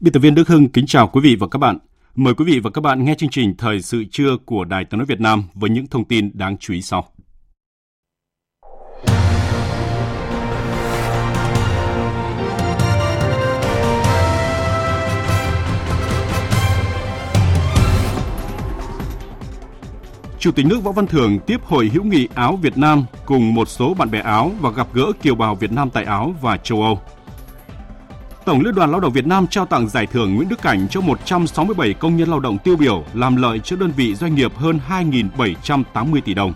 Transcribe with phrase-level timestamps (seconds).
[0.00, 1.78] Biên tập viên Đức Hưng kính chào quý vị và các bạn.
[2.14, 4.98] Mời quý vị và các bạn nghe chương trình Thời sự trưa của Đài Tiếng
[4.98, 7.04] nói Việt Nam với những thông tin đáng chú ý sau.
[20.38, 23.68] Chủ tịch nước Võ Văn Thưởng tiếp hội hữu nghị Áo Việt Nam cùng một
[23.68, 26.82] số bạn bè Áo và gặp gỡ kiều bào Việt Nam tại Áo và châu
[26.82, 27.00] Âu.
[28.44, 31.00] Tổng Liên đoàn Lao động Việt Nam trao tặng giải thưởng Nguyễn Đức Cảnh cho
[31.00, 34.80] 167 công nhân lao động tiêu biểu làm lợi cho đơn vị doanh nghiệp hơn
[34.88, 36.52] 2.780 tỷ đồng.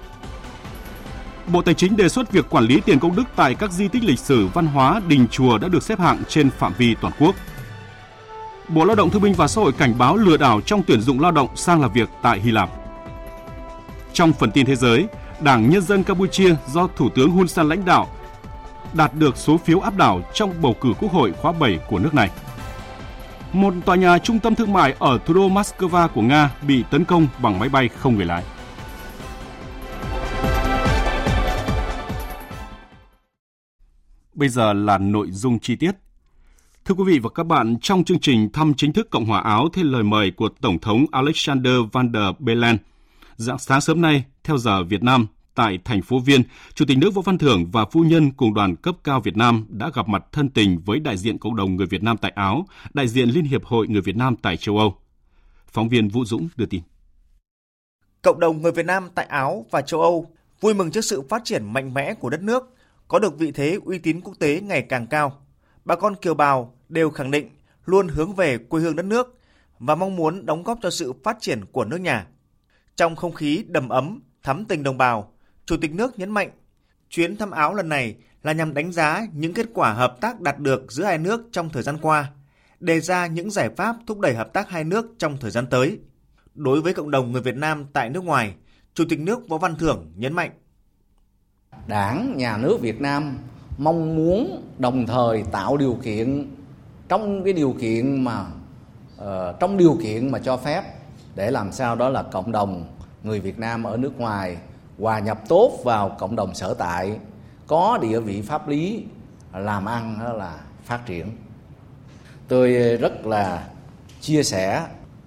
[1.46, 4.04] Bộ Tài chính đề xuất việc quản lý tiền công đức tại các di tích
[4.04, 7.34] lịch sử văn hóa, đình chùa đã được xếp hạng trên phạm vi toàn quốc.
[8.68, 11.20] Bộ Lao động Thương binh và Xã hội cảnh báo lừa đảo trong tuyển dụng
[11.20, 12.70] lao động sang làm việc tại Hy Lạp.
[14.12, 15.06] Trong phần tin thế giới,
[15.40, 18.08] Đảng Nhân dân Campuchia do Thủ tướng Hun Sen lãnh đạo
[18.94, 22.14] đạt được số phiếu áp đảo trong bầu cử quốc hội khóa 7 của nước
[22.14, 22.30] này.
[23.52, 27.04] Một tòa nhà trung tâm thương mại ở thủ đô Moscow của Nga bị tấn
[27.04, 28.42] công bằng máy bay không người lái.
[34.34, 35.92] Bây giờ là nội dung chi tiết.
[36.84, 39.68] Thưa quý vị và các bạn, trong chương trình thăm chính thức Cộng hòa Áo
[39.72, 42.78] theo lời mời của Tổng thống Alexander Van der Bellen,
[43.36, 46.42] dạng sáng sớm nay, theo giờ Việt Nam, tại thành phố Viên,
[46.74, 49.66] Chủ tịch nước Võ Văn Thưởng và phu nhân cùng đoàn cấp cao Việt Nam
[49.68, 52.66] đã gặp mặt thân tình với đại diện cộng đồng người Việt Nam tại Áo,
[52.94, 54.96] đại diện Liên hiệp hội người Việt Nam tại châu Âu.
[55.66, 56.82] Phóng viên Vũ Dũng đưa tin.
[58.22, 60.26] Cộng đồng người Việt Nam tại Áo và châu Âu
[60.60, 62.74] vui mừng trước sự phát triển mạnh mẽ của đất nước,
[63.08, 65.38] có được vị thế uy tín quốc tế ngày càng cao.
[65.84, 67.50] Bà con kiều bào đều khẳng định
[67.84, 69.40] luôn hướng về quê hương đất nước
[69.78, 72.26] và mong muốn đóng góp cho sự phát triển của nước nhà.
[72.96, 75.32] Trong không khí đầm ấm, thắm tình đồng bào,
[75.66, 76.50] Chủ tịch nước nhấn mạnh,
[77.10, 80.58] chuyến thăm Áo lần này là nhằm đánh giá những kết quả hợp tác đạt
[80.58, 82.30] được giữa hai nước trong thời gian qua,
[82.80, 85.98] đề ra những giải pháp thúc đẩy hợp tác hai nước trong thời gian tới.
[86.54, 88.54] Đối với cộng đồng người Việt Nam tại nước ngoài,
[88.94, 90.50] Chủ tịch nước Võ Văn Thưởng nhấn mạnh.
[91.86, 93.38] Đảng, nhà nước Việt Nam
[93.78, 96.50] mong muốn đồng thời tạo điều kiện
[97.08, 98.46] trong cái điều kiện mà
[99.16, 100.82] uh, trong điều kiện mà cho phép
[101.34, 104.56] để làm sao đó là cộng đồng người Việt Nam ở nước ngoài
[104.98, 107.18] hòa nhập tốt vào cộng đồng sở tại,
[107.66, 109.04] có địa vị pháp lý,
[109.52, 111.36] làm ăn là phát triển.
[112.48, 113.66] Tôi rất là
[114.20, 114.86] chia sẻ,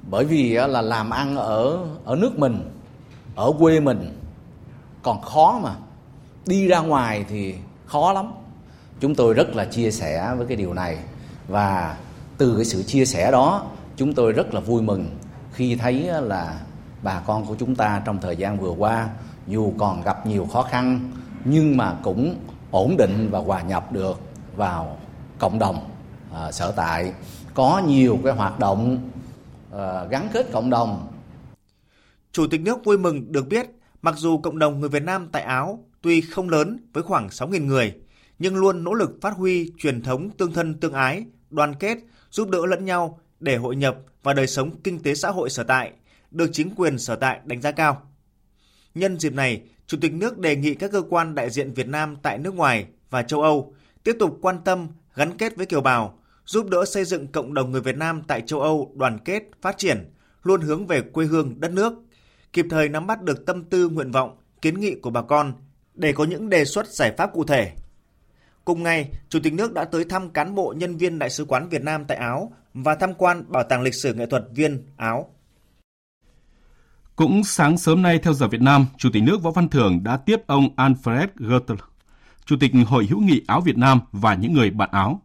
[0.09, 2.71] bởi vì là làm ăn ở ở nước mình,
[3.35, 4.19] ở quê mình
[5.03, 5.75] còn khó mà.
[6.45, 8.31] Đi ra ngoài thì khó lắm.
[8.99, 10.97] Chúng tôi rất là chia sẻ với cái điều này.
[11.47, 11.97] Và
[12.37, 15.09] từ cái sự chia sẻ đó, chúng tôi rất là vui mừng
[15.53, 16.59] khi thấy là
[17.03, 19.09] bà con của chúng ta trong thời gian vừa qua
[19.47, 21.11] dù còn gặp nhiều khó khăn
[21.45, 22.35] nhưng mà cũng
[22.71, 24.19] ổn định và hòa nhập được
[24.55, 24.97] vào
[25.39, 25.89] cộng đồng
[26.33, 27.13] à, sở tại
[27.53, 29.09] có nhiều cái hoạt động
[29.71, 31.07] à, gắn kết cộng đồng
[32.31, 33.67] Chủ tịch nước vui mừng được biết
[34.01, 37.65] mặc dù cộng đồng người Việt Nam tại Áo tuy không lớn với khoảng 6.000
[37.65, 37.93] người
[38.39, 41.97] nhưng luôn nỗ lực phát huy truyền thống tương thân tương ái, đoàn kết,
[42.31, 45.63] giúp đỡ lẫn nhau để hội nhập và đời sống kinh tế xã hội sở
[45.63, 45.91] tại
[46.31, 48.01] được chính quyền sở tại đánh giá cao.
[48.99, 52.15] Nhân dịp này, Chủ tịch nước đề nghị các cơ quan đại diện Việt Nam
[52.21, 53.73] tại nước ngoài và châu Âu
[54.03, 57.71] tiếp tục quan tâm, gắn kết với kiều bào, giúp đỡ xây dựng cộng đồng
[57.71, 60.11] người Việt Nam tại châu Âu đoàn kết, phát triển,
[60.43, 61.93] luôn hướng về quê hương đất nước,
[62.53, 65.53] kịp thời nắm bắt được tâm tư nguyện vọng, kiến nghị của bà con
[65.93, 67.71] để có những đề xuất giải pháp cụ thể.
[68.65, 71.69] Cùng ngày, Chủ tịch nước đã tới thăm cán bộ nhân viên Đại sứ quán
[71.69, 75.33] Việt Nam tại Áo và tham quan Bảo tàng lịch sử nghệ thuật Viên, Áo.
[77.17, 80.17] Cũng sáng sớm nay theo giờ Việt Nam, Chủ tịch nước Võ Văn Thưởng đã
[80.17, 81.75] tiếp ông Alfred Goethe,
[82.45, 85.21] Chủ tịch Hội hữu nghị Áo Việt Nam và những người bạn Áo.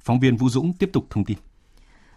[0.00, 1.38] Phóng viên Vũ Dũng tiếp tục thông tin.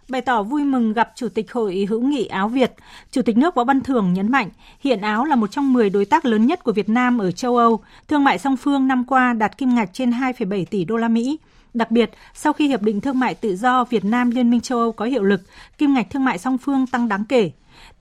[0.08, 2.74] Bày tỏ vui mừng gặp Chủ tịch Hội hữu nghị Áo Việt,
[3.10, 4.48] Chủ tịch nước Võ Văn Thưởng nhấn mạnh,
[4.80, 7.56] hiện Áo là một trong 10 đối tác lớn nhất của Việt Nam ở châu
[7.56, 7.80] Âu.
[8.08, 11.38] Thương mại song phương năm qua đạt kim ngạch trên 2,7 tỷ đô la Mỹ.
[11.74, 14.78] Đặc biệt, sau khi Hiệp định Thương mại Tự do Việt Nam Liên minh châu
[14.78, 15.42] Âu có hiệu lực,
[15.78, 17.50] kim ngạch thương mại song phương tăng đáng kể.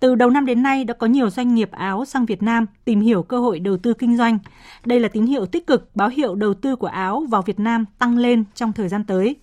[0.06, 3.02] Từ đầu năm đến nay đã có nhiều doanh nghiệp Áo sang Việt Nam tìm
[3.02, 4.40] hiểu cơ hội đầu tư kinh doanh.
[4.86, 7.86] Đây là tín hiệu tích cực báo hiệu đầu tư của Áo vào Việt Nam
[8.00, 9.36] tăng lên trong thời gian tới.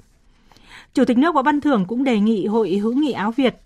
[0.94, 3.56] Chủ tịch nước Võ Văn Thưởng cũng đề nghị Hội hữu nghị Áo Việt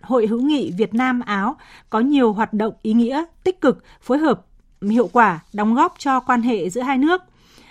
[0.00, 1.56] Hội hữu nghị Việt Nam Áo
[1.90, 4.46] có nhiều hoạt động ý nghĩa, tích cực, phối hợp
[4.90, 7.22] hiệu quả, đóng góp cho quan hệ giữa hai nước.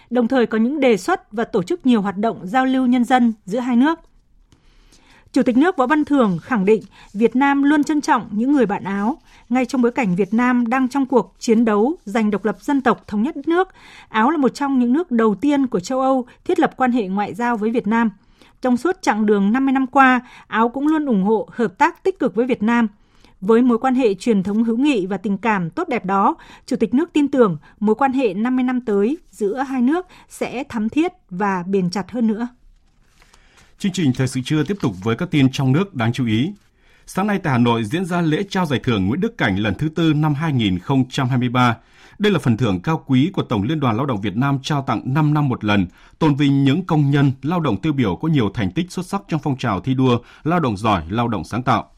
[0.09, 3.03] Đồng thời có những đề xuất và tổ chức nhiều hoạt động giao lưu nhân
[3.03, 3.99] dân giữa hai nước.
[5.33, 6.81] Chủ tịch nước Võ Văn Thưởng khẳng định
[7.13, 9.17] Việt Nam luôn trân trọng những người bạn Áo.
[9.49, 12.81] Ngay trong bối cảnh Việt Nam đang trong cuộc chiến đấu giành độc lập dân
[12.81, 13.67] tộc thống nhất đất nước,
[14.09, 17.07] Áo là một trong những nước đầu tiên của châu Âu thiết lập quan hệ
[17.07, 18.09] ngoại giao với Việt Nam–
[18.61, 22.19] trong suốt chặng đường 50 năm qua, Áo cũng luôn ủng hộ hợp tác tích
[22.19, 22.87] cực với Việt Nam.
[23.41, 26.35] Với mối quan hệ truyền thống hữu nghị và tình cảm tốt đẹp đó,
[26.65, 30.63] Chủ tịch nước tin tưởng mối quan hệ 50 năm tới giữa hai nước sẽ
[30.63, 32.47] thắm thiết và bền chặt hơn nữa.
[33.79, 36.51] Chương trình Thời sự trưa tiếp tục với các tin trong nước đáng chú ý.
[37.05, 39.75] Sáng nay tại Hà Nội diễn ra lễ trao giải thưởng Nguyễn Đức Cảnh lần
[39.75, 41.77] thứ tư năm 2023
[42.19, 44.81] đây là phần thưởng cao quý của Tổng Liên đoàn Lao động Việt Nam trao
[44.81, 45.87] tặng 5 năm một lần,
[46.19, 49.21] tôn vinh những công nhân, lao động tiêu biểu có nhiều thành tích xuất sắc
[49.27, 51.91] trong phong trào thi đua, lao động giỏi, lao động sáng tạo.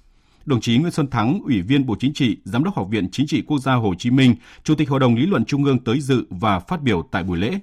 [0.45, 3.27] Đồng chí Nguyễn Xuân Thắng, Ủy viên Bộ Chính trị, Giám đốc Học viện Chính
[3.27, 5.99] trị Quốc gia Hồ Chí Minh, Chủ tịch Hội đồng Lý luận Trung ương tới
[5.99, 7.59] dự và phát biểu tại buổi lễ.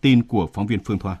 [0.00, 1.16] Tin của phóng viên Phương Thoa.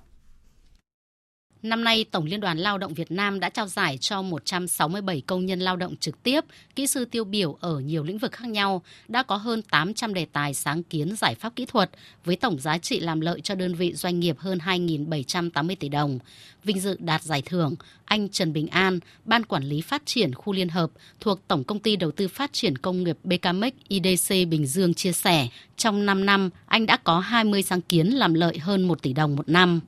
[1.64, 5.46] Năm nay, Tổng Liên đoàn Lao động Việt Nam đã trao giải cho 167 công
[5.46, 6.44] nhân lao động trực tiếp,
[6.76, 10.26] kỹ sư tiêu biểu ở nhiều lĩnh vực khác nhau, đã có hơn 800 đề
[10.32, 11.90] tài sáng kiến giải pháp kỹ thuật
[12.24, 16.18] với tổng giá trị làm lợi cho đơn vị doanh nghiệp hơn 2.780 tỷ đồng.
[16.64, 17.74] Vinh dự đạt giải thưởng,
[18.04, 20.90] anh Trần Bình An, Ban Quản lý Phát triển Khu Liên Hợp
[21.20, 25.12] thuộc Tổng Công ty Đầu tư Phát triển Công nghiệp BKMX IDC Bình Dương chia
[25.12, 29.12] sẻ, trong 5 năm, anh đã có 20 sáng kiến làm lợi hơn 1 tỷ
[29.12, 29.80] đồng một năm.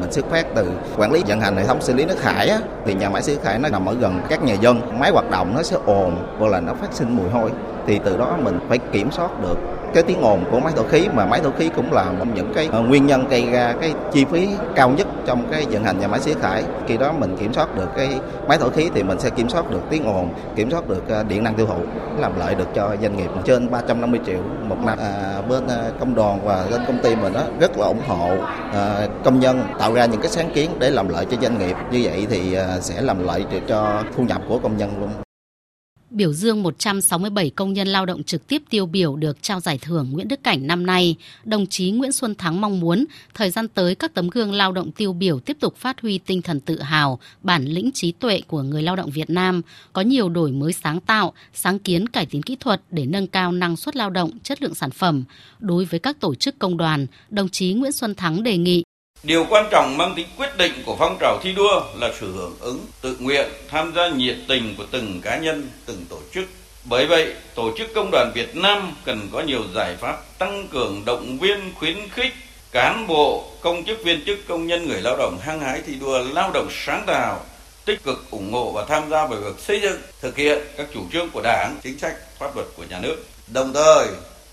[0.00, 2.58] Mình xuất phát từ quản lý vận hành hệ thống xử lý nước thải á,
[2.84, 5.30] thì nhà máy xử lý thải nó nằm ở gần các nhà dân, máy hoạt
[5.30, 7.50] động nó sẽ ồn hoặc là nó phát sinh mùi hôi.
[7.86, 9.56] Thì từ đó mình phải kiểm soát được
[9.94, 12.52] cái tiếng ồn của máy thổi khí mà máy thổi khí cũng là một những
[12.54, 16.00] cái ờ, nguyên nhân gây ra cái chi phí cao nhất trong cái vận hành
[16.00, 16.62] nhà máy xí thải.
[16.86, 18.08] Khi đó mình kiểm soát được cái
[18.48, 21.22] máy thổi khí thì mình sẽ kiểm soát được tiếng ồn kiểm soát được ờ,
[21.22, 21.82] điện năng tiêu thụ
[22.18, 23.30] làm lợi được cho doanh nghiệp.
[23.44, 24.38] Trên 350 triệu
[24.68, 27.86] một năm à, bên ờ, công đoàn và bên công ty mình đó rất là
[27.86, 28.30] ủng hộ
[28.72, 31.76] à, công nhân tạo ra những cái sáng kiến để làm lợi cho doanh nghiệp.
[31.90, 35.23] Như vậy thì sẽ làm lợi cho thu nhập của công nhân luôn
[36.14, 40.08] biểu dương 167 công nhân lao động trực tiếp tiêu biểu được trao giải thưởng
[40.12, 43.94] Nguyễn Đức Cảnh năm nay, đồng chí Nguyễn Xuân Thắng mong muốn thời gian tới
[43.94, 47.18] các tấm gương lao động tiêu biểu tiếp tục phát huy tinh thần tự hào,
[47.42, 49.62] bản lĩnh trí tuệ của người lao động Việt Nam,
[49.92, 53.52] có nhiều đổi mới sáng tạo, sáng kiến cải tiến kỹ thuật để nâng cao
[53.52, 55.24] năng suất lao động, chất lượng sản phẩm.
[55.58, 58.84] Đối với các tổ chức công đoàn, đồng chí Nguyễn Xuân Thắng đề nghị
[59.24, 62.56] Điều quan trọng mang tính quyết định của phong trào thi đua là sự hưởng
[62.60, 66.44] ứng, tự nguyện, tham gia nhiệt tình của từng cá nhân, từng tổ chức.
[66.84, 71.02] Bởi vậy, tổ chức công đoàn Việt Nam cần có nhiều giải pháp tăng cường
[71.04, 72.32] động viên khuyến khích
[72.72, 76.18] cán bộ, công chức viên chức, công nhân người lao động hăng hái thi đua
[76.18, 77.40] lao động sáng tạo,
[77.84, 81.00] tích cực ủng hộ và tham gia vào việc xây dựng, thực hiện các chủ
[81.12, 83.16] trương của Đảng, chính sách, pháp luật của nhà nước.
[83.46, 84.06] Đồng thời,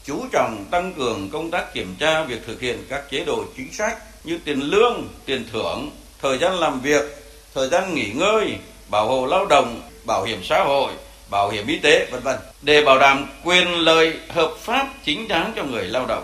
[0.05, 3.73] chú trọng tăng cường công tác kiểm tra việc thực hiện các chế độ chính
[3.73, 5.89] sách như tiền lương, tiền thưởng,
[6.21, 7.03] thời gian làm việc,
[7.53, 8.57] thời gian nghỉ ngơi,
[8.91, 10.91] bảo hộ lao động, bảo hiểm xã hội,
[11.31, 15.53] bảo hiểm y tế, vân vân để bảo đảm quyền lợi hợp pháp chính đáng
[15.55, 16.23] cho người lao động.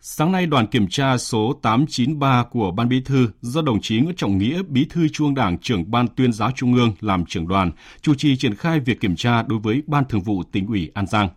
[0.00, 4.16] Sáng nay, đoàn kiểm tra số 893 của Ban Bí thư do đồng chí Nguyễn
[4.16, 7.48] Trọng Nghĩa, Bí thư Trung ương Đảng, trưởng Ban Tuyên giáo Trung ương làm trưởng
[7.48, 10.90] đoàn, chủ trì triển khai việc kiểm tra đối với Ban Thường vụ tỉnh ủy
[10.94, 11.28] An Giang.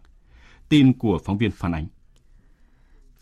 [0.70, 1.88] Tin của phóng viên phản Ánh.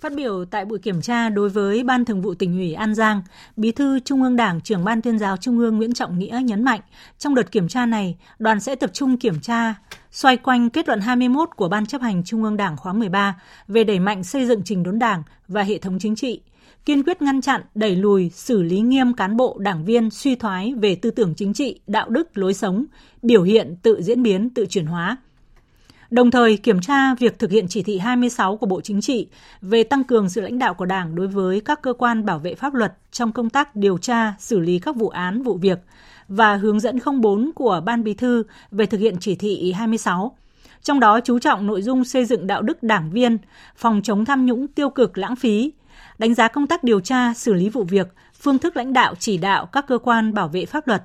[0.03, 3.21] Phát biểu tại buổi kiểm tra đối với Ban Thường vụ tỉnh ủy An Giang,
[3.55, 6.63] Bí thư Trung ương Đảng, trưởng Ban Tuyên giáo Trung ương Nguyễn Trọng Nghĩa nhấn
[6.63, 6.79] mạnh,
[7.17, 9.75] trong đợt kiểm tra này, đoàn sẽ tập trung kiểm tra
[10.11, 13.83] xoay quanh kết luận 21 của Ban chấp hành Trung ương Đảng khóa 13 về
[13.83, 16.41] đẩy mạnh xây dựng trình đốn Đảng và hệ thống chính trị,
[16.85, 20.73] kiên quyết ngăn chặn, đẩy lùi, xử lý nghiêm cán bộ, đảng viên suy thoái
[20.73, 22.85] về tư tưởng chính trị, đạo đức, lối sống,
[23.21, 25.17] biểu hiện tự diễn biến, tự chuyển hóa–
[26.13, 29.27] đồng thời kiểm tra việc thực hiện chỉ thị 26 của Bộ Chính trị
[29.61, 32.55] về tăng cường sự lãnh đạo của Đảng đối với các cơ quan bảo vệ
[32.55, 35.79] pháp luật trong công tác điều tra, xử lý các vụ án, vụ việc
[36.27, 40.37] và hướng dẫn 04 của Ban Bí thư về thực hiện chỉ thị 26.
[40.83, 43.37] Trong đó chú trọng nội dung xây dựng đạo đức đảng viên,
[43.75, 45.71] phòng chống tham nhũng tiêu cực lãng phí,
[46.17, 48.07] đánh giá công tác điều tra, xử lý vụ việc,
[48.41, 51.03] phương thức lãnh đạo chỉ đạo các cơ quan bảo vệ pháp luật.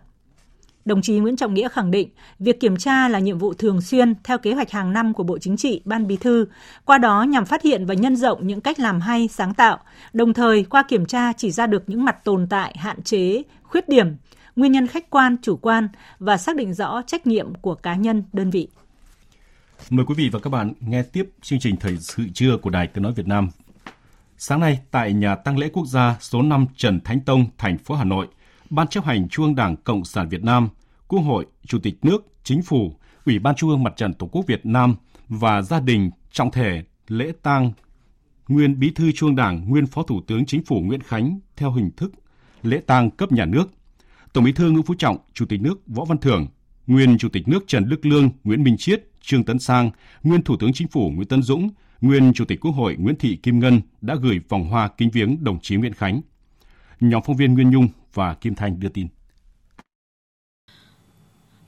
[0.89, 4.15] Đồng chí Nguyễn Trọng Nghĩa khẳng định, việc kiểm tra là nhiệm vụ thường xuyên
[4.25, 6.47] theo kế hoạch hàng năm của Bộ Chính trị, Ban Bí thư,
[6.85, 9.79] qua đó nhằm phát hiện và nhân rộng những cách làm hay, sáng tạo,
[10.13, 13.89] đồng thời qua kiểm tra chỉ ra được những mặt tồn tại, hạn chế, khuyết
[13.89, 14.17] điểm,
[14.57, 18.23] nguyên nhân khách quan, chủ quan và xác định rõ trách nhiệm của cá nhân,
[18.33, 18.69] đơn vị.
[19.91, 22.87] Mời quý vị và các bạn nghe tiếp chương trình Thời sự trưa của Đài
[22.87, 23.49] Tiếng Nói Việt Nam.
[24.39, 27.95] Sáng nay, tại nhà tăng lễ quốc gia số 5 Trần Thánh Tông, thành phố
[27.95, 28.27] Hà Nội,
[28.71, 30.69] Ban chấp hành Trung ương Đảng Cộng sản Việt Nam,
[31.09, 32.97] Quốc hội, Chủ tịch nước, Chính phủ,
[33.27, 34.95] Ủy ban Trung ương Mặt trận Tổ quốc Việt Nam
[35.29, 37.73] và gia đình trọng thể lễ tang
[38.49, 41.73] nguyên Bí thư Trung ương Đảng, nguyên Phó Thủ tướng Chính phủ Nguyễn Khánh theo
[41.73, 42.13] hình thức
[42.63, 43.65] lễ tang cấp nhà nước.
[44.33, 46.47] Tổng Bí thư Nguyễn Phú Trọng, Chủ tịch nước Võ Văn Thưởng,
[46.87, 49.91] nguyên Chủ tịch nước Trần Đức Lương, Nguyễn Minh Chiết, Trương Tấn Sang,
[50.23, 51.69] nguyên Thủ tướng Chính phủ Nguyễn Tân Dũng,
[52.01, 55.45] nguyên Chủ tịch Quốc hội Nguyễn Thị Kim Ngân đã gửi vòng hoa kính viếng
[55.45, 56.21] đồng chí Nguyễn Khánh.
[57.01, 59.09] Nhóm phóng viên Nguyên Nhung và Kim Thanh đưa tin.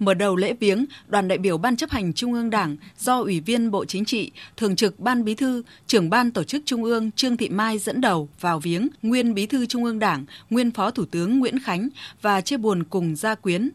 [0.00, 3.40] Mở đầu lễ viếng, đoàn đại biểu Ban chấp hành Trung ương Đảng do Ủy
[3.40, 7.10] viên Bộ Chính trị, Thường trực Ban Bí thư, trưởng Ban Tổ chức Trung ương
[7.10, 10.90] Trương Thị Mai dẫn đầu vào viếng nguyên Bí thư Trung ương Đảng, nguyên Phó
[10.90, 11.88] Thủ tướng Nguyễn Khánh
[12.22, 13.70] và chia buồn cùng gia quyến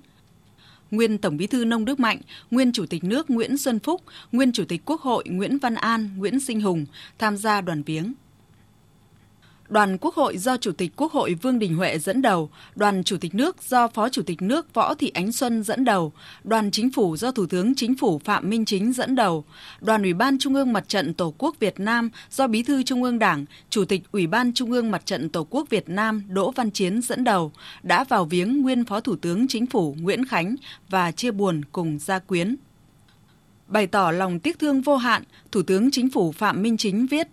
[0.92, 4.02] nguyên Tổng Bí thư Nông Đức Mạnh, nguyên Chủ tịch nước Nguyễn Xuân Phúc,
[4.32, 6.86] nguyên Chủ tịch Quốc hội Nguyễn Văn An, Nguyễn Sinh Hùng
[7.20, 8.14] tham gia đoàn viếng.
[9.70, 13.18] Đoàn Quốc hội do Chủ tịch Quốc hội Vương Đình Huệ dẫn đầu, đoàn Chủ
[13.18, 16.92] tịch nước do Phó Chủ tịch nước Võ Thị Ánh Xuân dẫn đầu, đoàn Chính
[16.92, 19.46] phủ do Thủ tướng Chính phủ Phạm Minh Chính dẫn đầu,
[19.82, 23.04] đoàn Ủy ban Trung ương Mặt trận Tổ quốc Việt Nam do Bí thư Trung
[23.04, 26.52] ương Đảng, Chủ tịch Ủy ban Trung ương Mặt trận Tổ quốc Việt Nam Đỗ
[26.52, 27.52] Văn Chiến dẫn đầu,
[27.84, 30.56] đã vào viếng nguyên Phó Thủ tướng Chính phủ Nguyễn Khánh
[30.90, 32.56] và chia buồn cùng gia quyến.
[33.68, 37.28] Bày tỏ lòng tiếc thương vô hạn, Thủ tướng Chính phủ Phạm Minh Chính viết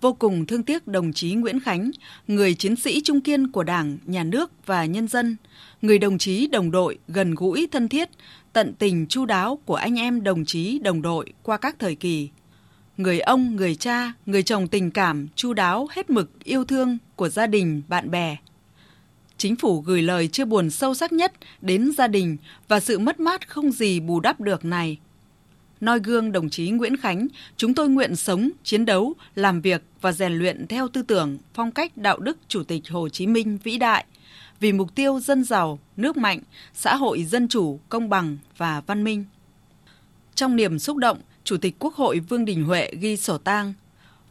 [0.00, 1.90] vô cùng thương tiếc đồng chí Nguyễn Khánh,
[2.28, 5.36] người chiến sĩ trung kiên của Đảng, Nhà nước và nhân dân,
[5.82, 8.08] người đồng chí đồng đội gần gũi thân thiết,
[8.52, 12.28] tận tình chu đáo của anh em đồng chí đồng đội qua các thời kỳ.
[12.96, 17.28] Người ông, người cha, người chồng tình cảm, chu đáo hết mực yêu thương của
[17.28, 18.36] gia đình, bạn bè.
[19.36, 22.36] Chính phủ gửi lời chia buồn sâu sắc nhất đến gia đình
[22.68, 24.98] và sự mất mát không gì bù đắp được này
[25.80, 30.12] noi gương đồng chí Nguyễn Khánh, chúng tôi nguyện sống, chiến đấu, làm việc và
[30.12, 33.78] rèn luyện theo tư tưởng, phong cách đạo đức Chủ tịch Hồ Chí Minh vĩ
[33.78, 34.04] đại,
[34.60, 36.40] vì mục tiêu dân giàu, nước mạnh,
[36.74, 39.24] xã hội dân chủ, công bằng và văn minh.
[40.34, 43.74] Trong niềm xúc động, Chủ tịch Quốc hội Vương Đình Huệ ghi sổ tang.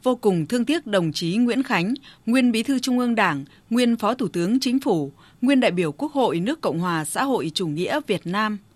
[0.03, 1.93] Vô cùng thương tiếc đồng chí Nguyễn Khánh,
[2.25, 5.11] nguyên Bí thư Trung ương Đảng, nguyên Phó Thủ tướng Chính phủ,
[5.41, 8.57] nguyên đại biểu Quốc hội nước Cộng hòa xã hội chủ nghĩa Việt Nam–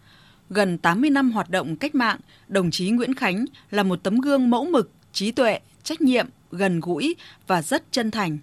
[0.53, 4.49] gần 80 năm hoạt động cách mạng, đồng chí Nguyễn Khánh là một tấm gương
[4.49, 7.15] mẫu mực, trí tuệ, trách nhiệm, gần gũi
[7.47, 8.37] và rất chân thành.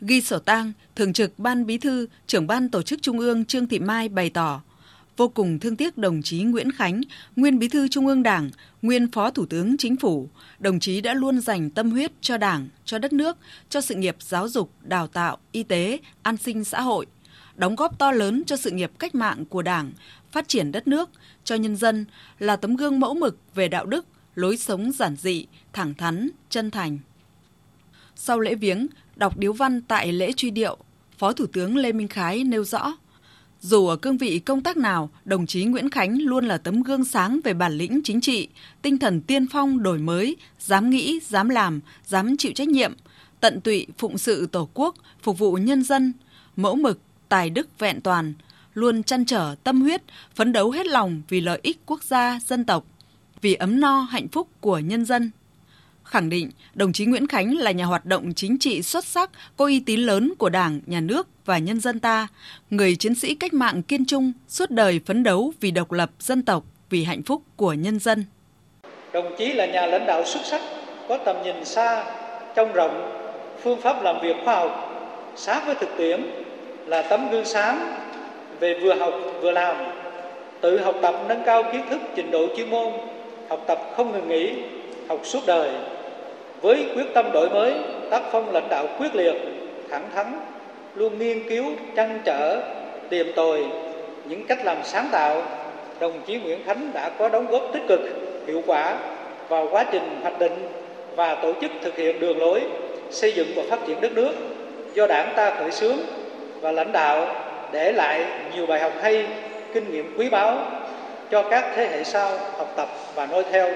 [0.00, 3.66] Ghi sổ tang, Thường trực Ban Bí thư, trưởng Ban Tổ chức Trung ương Trương
[3.66, 4.62] Thị Mai bày tỏ
[5.16, 7.00] vô cùng thương tiếc đồng chí Nguyễn Khánh,
[7.36, 8.50] nguyên Bí thư Trung ương Đảng,
[8.82, 10.28] nguyên Phó Thủ tướng Chính phủ.
[10.58, 13.36] Đồng chí đã luôn dành tâm huyết cho Đảng, cho đất nước,
[13.68, 17.06] cho sự nghiệp giáo dục, đào tạo, y tế, an sinh xã hội,
[17.56, 19.92] đóng góp to lớn cho sự nghiệp cách mạng của Đảng
[20.32, 21.10] phát triển đất nước
[21.44, 22.04] cho nhân dân
[22.38, 26.70] là tấm gương mẫu mực về đạo đức, lối sống giản dị, thẳng thắn, chân
[26.70, 26.98] thành.
[28.16, 30.76] Sau lễ viếng, đọc điếu văn tại lễ truy điệu,
[31.18, 32.96] Phó Thủ tướng Lê Minh Khái nêu rõ,
[33.60, 37.04] dù ở cương vị công tác nào, đồng chí Nguyễn Khánh luôn là tấm gương
[37.04, 38.48] sáng về bản lĩnh chính trị,
[38.82, 42.92] tinh thần tiên phong đổi mới, dám nghĩ, dám làm, dám chịu trách nhiệm,
[43.40, 46.12] tận tụy phụng sự Tổ quốc, phục vụ nhân dân,
[46.56, 46.98] mẫu mực,
[47.32, 48.34] tài đức vẹn toàn,
[48.74, 50.02] luôn chăn trở tâm huyết,
[50.34, 52.84] phấn đấu hết lòng vì lợi ích quốc gia, dân tộc,
[53.40, 55.30] vì ấm no hạnh phúc của nhân dân.
[56.04, 59.64] Khẳng định đồng chí Nguyễn Khánh là nhà hoạt động chính trị xuất sắc, có
[59.64, 62.28] uy tín lớn của Đảng, Nhà nước và nhân dân ta,
[62.70, 66.42] người chiến sĩ cách mạng kiên trung, suốt đời phấn đấu vì độc lập dân
[66.42, 68.24] tộc, vì hạnh phúc của nhân dân.
[69.12, 70.60] Đồng chí là nhà lãnh đạo xuất sắc,
[71.08, 72.04] có tầm nhìn xa,
[72.56, 73.12] trông rộng,
[73.62, 74.70] phương pháp làm việc khoa học,
[75.36, 76.41] sát với thực tiễn,
[76.92, 77.94] là tấm gương sáng
[78.60, 79.76] về vừa học vừa làm,
[80.60, 82.92] tự học tập nâng cao kiến thức trình độ chuyên môn,
[83.48, 84.52] học tập không ngừng nghỉ,
[85.08, 85.70] học suốt đời.
[86.62, 87.74] Với quyết tâm đổi mới,
[88.10, 89.34] tác phong lãnh đạo quyết liệt,
[89.90, 90.40] thẳng thắn,
[90.94, 91.64] luôn nghiên cứu,
[91.96, 92.60] trăn trở,
[93.08, 93.58] tìm tòi
[94.24, 95.42] những cách làm sáng tạo,
[96.00, 98.00] đồng chí Nguyễn Khánh đã có đóng góp tích cực,
[98.46, 98.96] hiệu quả
[99.48, 100.68] vào quá trình hoạch định
[101.16, 102.60] và tổ chức thực hiện đường lối
[103.10, 104.32] xây dựng và phát triển đất nước.
[104.94, 105.96] Do Đảng ta khởi xướng
[106.62, 107.26] và lãnh đạo
[107.72, 109.26] để lại nhiều bài học hay,
[109.74, 110.70] kinh nghiệm quý báu
[111.30, 113.74] cho các thế hệ sau học tập và noi theo.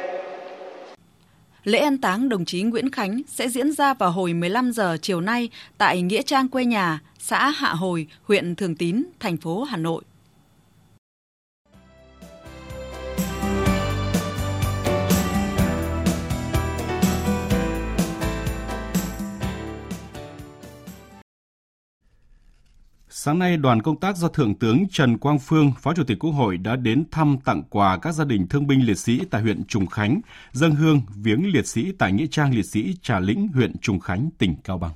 [1.64, 5.20] Lễ an táng đồng chí Nguyễn Khánh sẽ diễn ra vào hồi 15 giờ chiều
[5.20, 9.76] nay tại Nghĩa Trang quê nhà, xã Hạ Hồi, huyện Thường Tín, thành phố Hà
[9.76, 10.02] Nội.
[23.26, 26.30] Sáng nay, đoàn công tác do Thượng tướng Trần Quang Phương, Phó Chủ tịch Quốc
[26.30, 29.64] hội đã đến thăm tặng quà các gia đình thương binh liệt sĩ tại huyện
[29.64, 30.20] Trùng Khánh,
[30.52, 34.28] dân hương viếng liệt sĩ tại Nghĩa trang liệt sĩ Trà Lĩnh, huyện Trùng Khánh,
[34.38, 34.90] tỉnh Cao Bằng.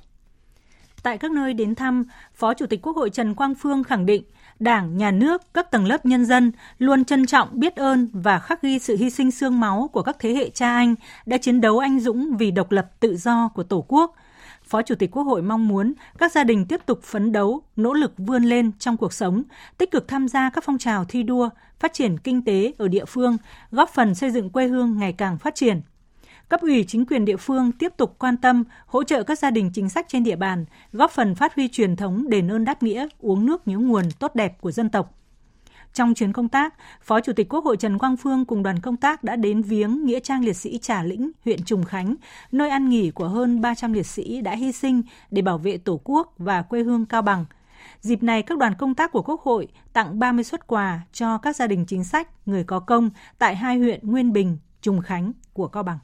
[1.03, 2.03] Tại các nơi đến thăm,
[2.35, 4.23] Phó Chủ tịch Quốc hội Trần Quang Phương khẳng định
[4.59, 8.61] Đảng, Nhà nước, các tầng lớp nhân dân luôn trân trọng, biết ơn và khắc
[8.61, 10.95] ghi sự hy sinh xương máu của các thế hệ cha anh
[11.25, 14.15] đã chiến đấu anh dũng vì độc lập tự do của Tổ quốc–
[14.71, 17.93] Phó Chủ tịch Quốc hội mong muốn các gia đình tiếp tục phấn đấu, nỗ
[17.93, 19.43] lực vươn lên trong cuộc sống,
[19.77, 21.49] tích cực tham gia các phong trào thi đua,
[21.79, 23.37] phát triển kinh tế ở địa phương,
[23.71, 25.81] góp phần xây dựng quê hương ngày càng phát triển.
[26.49, 29.71] Cấp ủy chính quyền địa phương tiếp tục quan tâm, hỗ trợ các gia đình
[29.73, 33.07] chính sách trên địa bàn, góp phần phát huy truyền thống đền ơn đáp nghĩa,
[33.19, 35.20] uống nước nhớ nguồn tốt đẹp của dân tộc.
[35.93, 38.97] Trong chuyến công tác, Phó Chủ tịch Quốc hội Trần Quang Phương cùng đoàn công
[38.97, 42.15] tác đã đến viếng Nghĩa trang liệt sĩ Trà Lĩnh, huyện Trùng Khánh,
[42.51, 46.01] nơi ăn nghỉ của hơn 300 liệt sĩ đã hy sinh để bảo vệ Tổ
[46.03, 47.45] quốc và quê hương Cao Bằng.
[48.01, 51.55] Dịp này, các đoàn công tác của Quốc hội tặng 30 xuất quà cho các
[51.55, 55.67] gia đình chính sách, người có công tại hai huyện Nguyên Bình, Trùng Khánh của
[55.67, 55.99] Cao Bằng.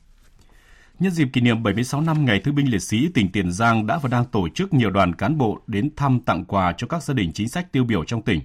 [1.00, 3.98] Nhân dịp kỷ niệm 76 năm Ngày Thương binh Liệt sĩ, tỉnh Tiền Giang đã
[3.98, 7.14] và đang tổ chức nhiều đoàn cán bộ đến thăm tặng quà cho các gia
[7.14, 8.42] đình chính sách tiêu biểu trong tỉnh.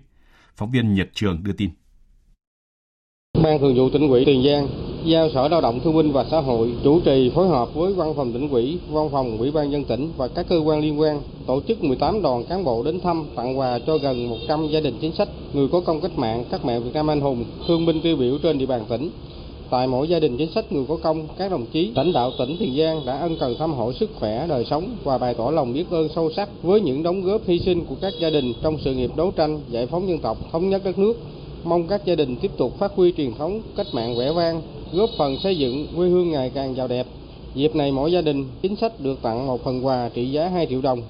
[0.57, 1.71] Phóng viên Nhật Trường đưa tin.
[3.43, 4.69] Ban Thường vụ tỉnh ủy Tiền Giang
[5.05, 8.15] giao Sở Lao động Thương binh và Xã hội chủ trì phối hợp với Văn
[8.17, 11.23] phòng tỉnh ủy, Văn phòng Ủy ban dân tỉnh và các cơ quan liên quan
[11.47, 14.99] tổ chức 18 đoàn cán bộ đến thăm tặng quà cho gần 100 gia đình
[15.01, 18.01] chính sách, người có công cách mạng, các mẹ Việt Nam anh hùng, thương binh
[18.03, 19.11] tiêu biểu trên địa bàn tỉnh.
[19.73, 22.57] Tại mỗi gia đình chính sách người có công, các đồng chí lãnh đạo tỉnh
[22.59, 25.73] Tiền Giang đã ân cần thăm hỏi sức khỏe, đời sống và bày tỏ lòng
[25.73, 28.79] biết ơn sâu sắc với những đóng góp hy sinh của các gia đình trong
[28.85, 31.15] sự nghiệp đấu tranh, giải phóng dân tộc, thống nhất đất nước.
[31.65, 34.63] Mong các gia đình tiếp tục phát huy truyền thống cách mạng vẻ vang,
[34.93, 37.07] góp phần xây dựng quê hương ngày càng giàu đẹp.
[37.55, 40.67] Dịp này mỗi gia đình chính sách được tặng một phần quà trị giá 2
[40.67, 41.03] triệu đồng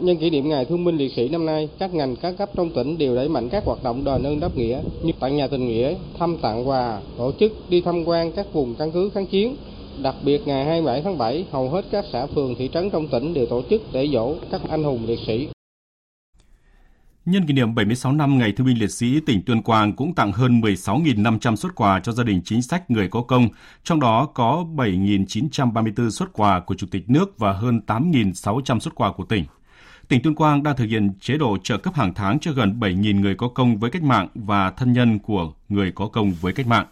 [0.00, 2.70] Nhân kỷ niệm Ngày Thương binh Liệt sĩ năm nay, các ngành các cấp trong
[2.74, 5.68] tỉnh đều đẩy mạnh các hoạt động đền ơn đáp nghĩa như tặng nhà tình
[5.68, 9.56] nghĩa, thăm tặng quà, tổ chức đi tham quan các vùng căn cứ kháng chiến.
[10.02, 13.34] Đặc biệt ngày 27 tháng 7, hầu hết các xã phường thị trấn trong tỉnh
[13.34, 15.48] đều tổ chức để dỗ các anh hùng liệt sĩ.
[17.24, 20.32] Nhân kỷ niệm 76 năm Ngày Thương binh Liệt sĩ, tỉnh Tuyên Quang cũng tặng
[20.32, 23.48] hơn 16.500 xuất quà cho gia đình chính sách người có công,
[23.84, 29.12] trong đó có 7.934 xuất quà của Chủ tịch nước và hơn 8.600 xuất quà
[29.12, 29.44] của tỉnh
[30.08, 33.20] tỉnh Tuyên Quang đang thực hiện chế độ trợ cấp hàng tháng cho gần 7.000
[33.20, 36.66] người có công với cách mạng và thân nhân của người có công với cách
[36.66, 36.86] mạng.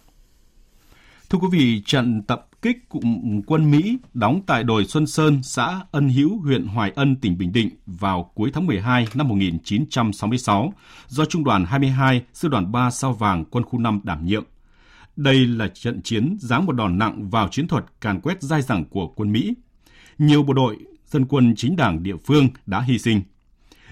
[1.30, 5.80] Thưa quý vị, trận tập kích cụm quân Mỹ đóng tại đồi Xuân Sơn, xã
[5.90, 10.72] Ân Hữu, huyện Hoài Ân, tỉnh Bình Định vào cuối tháng 12 năm 1966
[11.08, 14.44] do Trung đoàn 22, Sư đoàn 3 Sao Vàng, quân khu 5 đảm nhiệm.
[15.16, 18.84] Đây là trận chiến giáng một đòn nặng vào chiến thuật càn quét dai dẳng
[18.84, 19.54] của quân Mỹ.
[20.18, 20.76] Nhiều bộ đội
[21.14, 23.20] dân quân chính đảng địa phương đã hy sinh.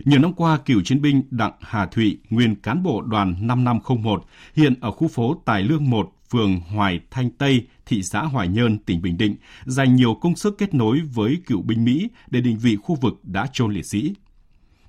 [0.05, 4.25] Nhiều năm qua, cựu chiến binh Đặng Hà Thụy, nguyên cán bộ đoàn 5501,
[4.57, 8.79] hiện ở khu phố Tài Lương 1, phường Hoài Thanh Tây, thị xã Hoài Nhơn,
[8.79, 12.59] tỉnh Bình Định, dành nhiều công sức kết nối với cựu binh Mỹ để định
[12.59, 14.15] vị khu vực đã chôn liệt sĩ.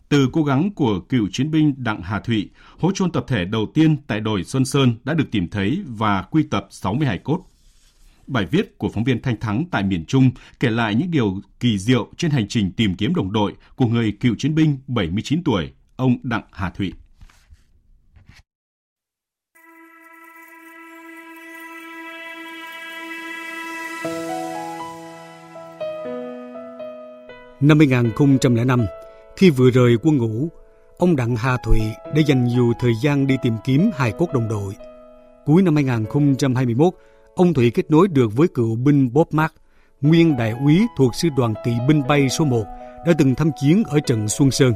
[0.09, 3.65] Từ cố gắng của cựu chiến binh Đặng Hà Thụy, hố chôn tập thể đầu
[3.73, 7.52] tiên tại đồi Xuân Sơn đã được tìm thấy và quy tập 60 hài cốt.
[8.27, 11.77] Bài viết của phóng viên Thanh Thắng tại miền Trung kể lại những điều kỳ
[11.77, 15.71] diệu trên hành trình tìm kiếm đồng đội của người cựu chiến binh 79 tuổi,
[15.95, 16.93] ông Đặng Hà Thụy.
[27.61, 28.85] Năm 2005,
[29.37, 30.49] khi vừa rời quân ngũ,
[30.97, 34.47] ông Đặng Hà Thụy đã dành nhiều thời gian đi tìm kiếm hài cốt đồng
[34.47, 34.73] đội.
[35.45, 36.93] Cuối năm 2021,
[37.35, 39.53] ông Thụy kết nối được với cựu binh Bob Mark,
[40.01, 42.63] nguyên đại úy thuộc sư đoàn kỵ binh bay số 1
[43.05, 44.73] đã từng tham chiến ở trận Xuân Sơn.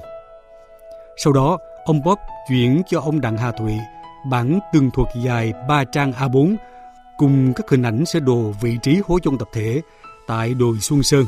[1.18, 2.18] Sau đó, ông Bob
[2.50, 3.74] chuyển cho ông Đặng Hà Thụy
[4.30, 6.56] bản tường thuật dài 3 trang A4
[7.18, 9.82] cùng các hình ảnh sơ đồ vị trí hố chôn tập thể
[10.28, 11.26] tại đồi Xuân Sơn.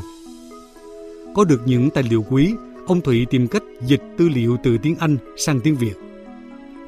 [1.34, 2.54] Có được những tài liệu quý,
[2.86, 5.94] ông Thụy tìm cách dịch tư liệu từ tiếng Anh sang tiếng Việt.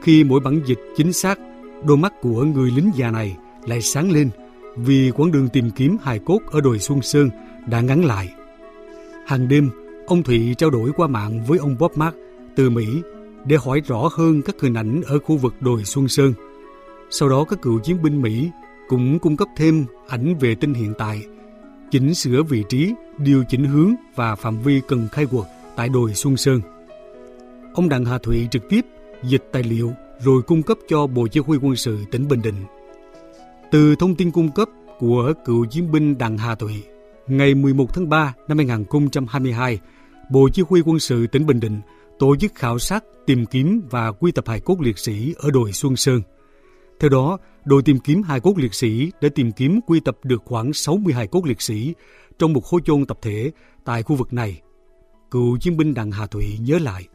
[0.02, 1.38] Khi mỗi bản dịch chính xác,
[1.84, 4.30] đôi mắt của người lính già này lại sáng lên
[4.76, 7.30] vì quãng đường tìm kiếm hài cốt ở đồi Xuân Sơn
[7.66, 8.28] đã ngắn lại.
[9.26, 9.70] Hàng đêm,
[10.06, 12.16] ông Thụy trao đổi qua mạng với ông Bob Mark
[12.56, 12.86] từ Mỹ
[13.44, 16.34] để hỏi rõ hơn các hình ảnh ở khu vực đồi Xuân Sơn.
[17.10, 18.50] Sau đó các cựu chiến binh Mỹ
[18.88, 21.26] cũng cung cấp thêm ảnh vệ tinh hiện tại,
[21.90, 25.46] chỉnh sửa vị trí, điều chỉnh hướng và phạm vi cần khai quật
[25.76, 26.60] tại đồi Xuân Sơn.
[27.74, 28.80] Ông Đặng Hà Thụy trực tiếp
[29.22, 29.92] dịch tài liệu
[30.24, 32.64] rồi cung cấp cho Bộ Chỉ huy quân sự tỉnh Bình Định.
[33.72, 36.82] Từ thông tin cung cấp của cựu chiến binh Đặng Hà Thụy,
[37.26, 39.78] ngày 11 tháng 3 năm 2022,
[40.30, 41.80] Bộ Chỉ huy quân sự tỉnh Bình Định
[42.18, 45.72] tổ chức khảo sát, tìm kiếm và quy tập hài cốt liệt sĩ ở đồi
[45.72, 46.22] Xuân Sơn.
[47.00, 50.42] Theo đó, đội tìm kiếm hài cốt liệt sĩ đã tìm kiếm quy tập được
[50.44, 51.94] khoảng 60 hài cốt liệt sĩ
[52.38, 53.50] trong một khối chôn tập thể
[53.84, 54.60] tại khu vực này.
[55.30, 57.08] Cựu chiến binh Đặng Hà Thụy nhớ lại.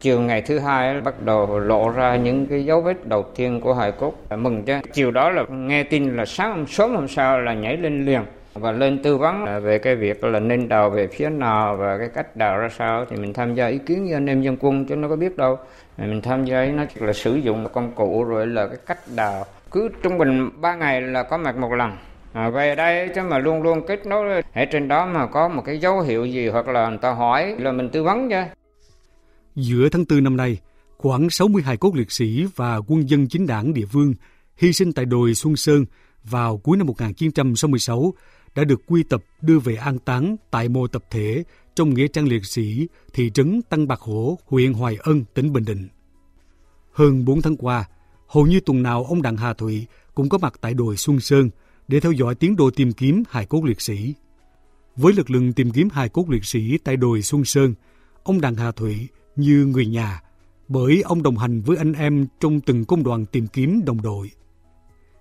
[0.00, 3.74] Chiều ngày thứ hai bắt đầu lộ ra những cái dấu vết đầu tiên của
[3.74, 4.12] hài cốt.
[4.28, 4.78] À, mừng chứ.
[4.92, 8.20] Chiều đó là nghe tin là sáng hôm sớm hôm sau là nhảy lên liền
[8.54, 12.08] và lên tư vấn về cái việc là nên đào về phía nào và cái
[12.14, 13.04] cách đào ra sao.
[13.10, 15.36] Thì mình tham gia ý kiến với anh em dân quân chứ nó có biết
[15.36, 15.58] đâu.
[15.96, 19.44] Mình tham gia nó là sử dụng công cụ rồi là cái cách đào.
[19.70, 21.90] Cứ trung bình 3 ngày là có mặt một lần.
[22.32, 24.42] À, về đây chứ mà luôn luôn kết nối.
[24.54, 27.54] Ở trên đó mà có một cái dấu hiệu gì hoặc là người ta hỏi
[27.58, 28.42] là mình tư vấn chứ
[29.58, 30.58] Giữa tháng 4 năm nay,
[30.96, 34.14] khoảng 60 hài cốt liệt sĩ và quân dân chính đảng địa phương
[34.56, 35.84] hy sinh tại đồi Xuân Sơn
[36.24, 38.14] vào cuối năm 1966
[38.54, 41.44] đã được quy tập đưa về an táng tại mộ tập thể
[41.74, 45.64] trong nghĩa trang liệt sĩ thị trấn Tăng Bạc Hổ, huyện Hoài Ân, tỉnh Bình
[45.64, 45.88] Định.
[46.92, 47.88] Hơn 4 tháng qua,
[48.26, 51.50] hầu như tuần nào ông Đặng Hà Thụy cũng có mặt tại đồi Xuân Sơn
[51.88, 54.14] để theo dõi tiến độ tìm kiếm hài cốt liệt sĩ.
[54.96, 57.74] Với lực lượng tìm kiếm hài cốt liệt sĩ tại đồi Xuân Sơn,
[58.22, 60.22] ông Đặng Hà Thụy như người nhà,
[60.68, 64.30] bởi ông đồng hành với anh em trong từng công đoàn tìm kiếm đồng đội.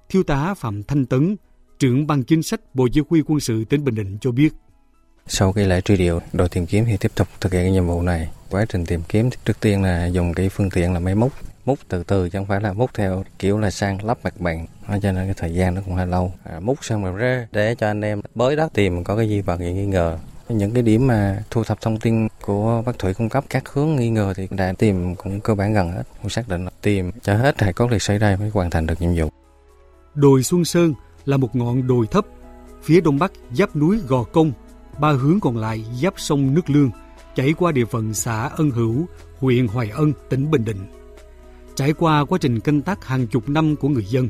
[0.09, 1.35] Thiếu tá Phạm Thanh Tấn,
[1.79, 4.49] trưởng ban chính sách Bộ Chỉ huy quân sự tỉnh Bình Định cho biết.
[5.27, 7.87] Sau khi lễ truy điệu, đội tìm kiếm thì tiếp tục thực hiện cái nhiệm
[7.87, 8.29] vụ này.
[8.49, 11.31] Quá trình tìm kiếm trước tiên là dùng cái phương tiện là máy múc,
[11.67, 14.67] múc từ từ chứ không phải là múc theo kiểu là sang lắp mặt bằng
[14.87, 17.75] cho nên cái thời gian nó cũng hơi lâu à, múc xong rồi ra để
[17.75, 20.17] cho anh em bới đất tìm có cái gì vật gì nghi ngờ
[20.49, 23.95] những cái điểm mà thu thập thông tin của bác thủy cung cấp, các hướng
[23.95, 26.03] nghi ngờ thì đã tìm cũng cơ bản gần hết.
[26.21, 28.87] Cũng xác định là tìm cho hết hải cốt liệt sĩ đây mới hoàn thành
[28.87, 29.29] được nhiệm vụ.
[30.15, 30.93] Đồi Xuân Sơn
[31.25, 32.25] là một ngọn đồi thấp,
[32.83, 34.51] phía đông bắc giáp núi Gò Công,
[34.99, 36.91] ba hướng còn lại giáp sông Nước Lương,
[37.35, 39.05] chảy qua địa phận xã Ân Hữu,
[39.39, 40.87] huyện Hoài Ân, tỉnh Bình Định.
[41.75, 44.29] Trải qua quá trình canh tác hàng chục năm của người dân,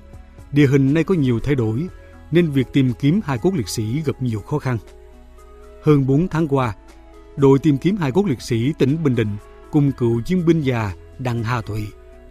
[0.52, 1.88] địa hình nay có nhiều thay đổi,
[2.32, 4.78] nên việc tìm kiếm hài cốt liệt sĩ gặp nhiều khó khăn
[5.88, 6.76] hơn 4 tháng qua,
[7.38, 9.38] đội tìm kiếm hài cốt liệt sĩ tỉnh Bình Định
[9.72, 11.88] cùng cựu chiến binh già Đặng Hà Thụy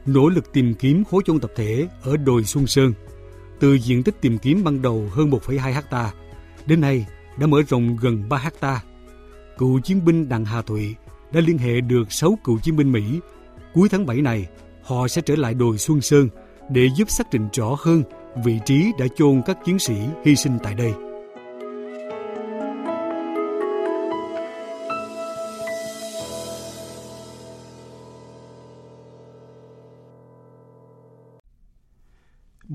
[0.06, 2.92] nỗ lực tìm kiếm khối chôn tập thể ở đồi Xuân Sơn.
[3.60, 6.12] Từ diện tích tìm kiếm ban đầu hơn 1,2 hecta
[6.66, 7.06] đến nay
[7.38, 8.82] đã mở rộng gần 3 hecta.
[9.58, 10.94] Cựu chiến binh Đặng Hà Thụy
[11.32, 13.20] đã liên hệ được 6 cựu chiến binh Mỹ.
[13.74, 14.46] Cuối tháng 7 này,
[14.82, 16.28] họ sẽ trở lại đồi Xuân Sơn
[16.70, 18.02] để giúp xác định rõ hơn
[18.44, 21.05] vị trí đã chôn các chiến sĩ hy sinh tại đây.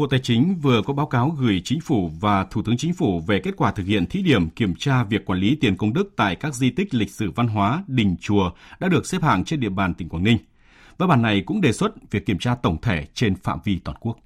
[0.01, 3.19] Bộ Tài chính vừa có báo cáo gửi Chính phủ và Thủ tướng Chính phủ
[3.27, 6.13] về kết quả thực hiện thí điểm kiểm tra việc quản lý tiền công đức
[6.15, 9.59] tại các di tích lịch sử văn hóa, đình chùa đã được xếp hạng trên
[9.59, 10.37] địa bàn tỉnh Quảng Ninh.
[10.97, 13.97] Văn bản này cũng đề xuất việc kiểm tra tổng thể trên phạm vi toàn
[14.01, 14.17] quốc.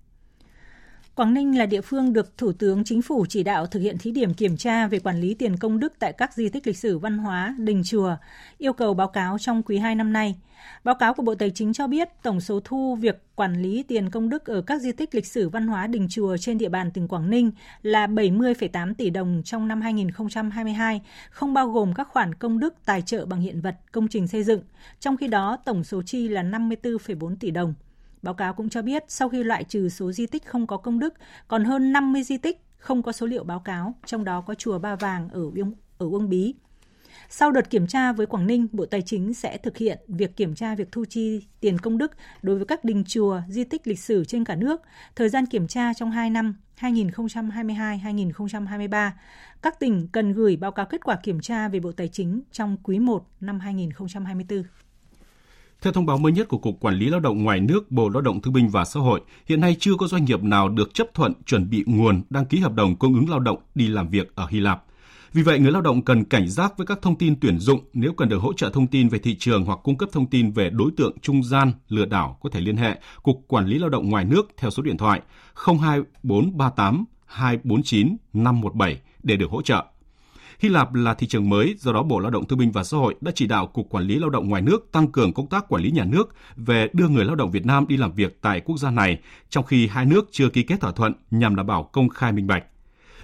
[1.16, 4.12] Quảng Ninh là địa phương được Thủ tướng Chính phủ chỉ đạo thực hiện thí
[4.12, 6.98] điểm kiểm tra về quản lý tiền công đức tại các di tích lịch sử
[6.98, 8.16] văn hóa, đình chùa,
[8.58, 10.36] yêu cầu báo cáo trong quý 2 năm nay.
[10.84, 14.10] Báo cáo của Bộ Tài chính cho biết tổng số thu việc quản lý tiền
[14.10, 16.92] công đức ở các di tích lịch sử văn hóa đình chùa trên địa bàn
[16.92, 17.52] tỉnh Quảng Ninh
[17.82, 23.02] là 70,8 tỷ đồng trong năm 2022, không bao gồm các khoản công đức tài
[23.02, 24.62] trợ bằng hiện vật, công trình xây dựng.
[25.00, 27.74] Trong khi đó, tổng số chi là 54,4 tỷ đồng.
[28.26, 31.00] Báo cáo cũng cho biết sau khi loại trừ số di tích không có công
[31.00, 31.14] đức,
[31.48, 34.80] còn hơn 50 di tích không có số liệu báo cáo, trong đó có chùa
[34.80, 36.56] Ba Vàng ở Uông, ở Uông Bí.
[37.30, 40.56] Sau đợt kiểm tra với Quảng Ninh, Bộ Tài chính sẽ thực hiện việc kiểm
[40.56, 42.12] tra việc thu chi tiền công đức
[42.42, 44.82] đối với các đình chùa, di tích lịch sử trên cả nước.
[45.16, 49.12] Thời gian kiểm tra trong 2 năm 2022-2023.
[49.62, 52.78] Các tỉnh cần gửi báo cáo kết quả kiểm tra về Bộ Tài chính trong
[52.84, 54.64] quý 1 năm 2024.
[55.86, 58.22] Theo thông báo mới nhất của Cục Quản lý Lao động ngoài nước Bộ Lao
[58.22, 61.08] động Thương binh và Xã hội, hiện nay chưa có doanh nghiệp nào được chấp
[61.14, 64.36] thuận chuẩn bị nguồn đăng ký hợp đồng cung ứng lao động đi làm việc
[64.36, 64.84] ở Hy Lạp.
[65.34, 68.14] Vì vậy, người lao động cần cảnh giác với các thông tin tuyển dụng nếu
[68.14, 70.70] cần được hỗ trợ thông tin về thị trường hoặc cung cấp thông tin về
[70.70, 74.10] đối tượng trung gian lừa đảo có thể liên hệ Cục Quản lý Lao động
[74.10, 75.22] ngoài nước theo số điện thoại
[75.66, 79.86] 02438 249 517 để được hỗ trợ.
[80.60, 82.98] Hy Lạp là thị trường mới, do đó Bộ Lao động Thương binh và Xã
[82.98, 85.66] hội đã chỉ đạo Cục Quản lý Lao động ngoài nước tăng cường công tác
[85.68, 88.62] quản lý nhà nước về đưa người lao động Việt Nam đi làm việc tại
[88.62, 91.84] quốc gia này, trong khi hai nước chưa ký kết thỏa thuận nhằm đảm bảo
[91.84, 92.64] công khai minh bạch.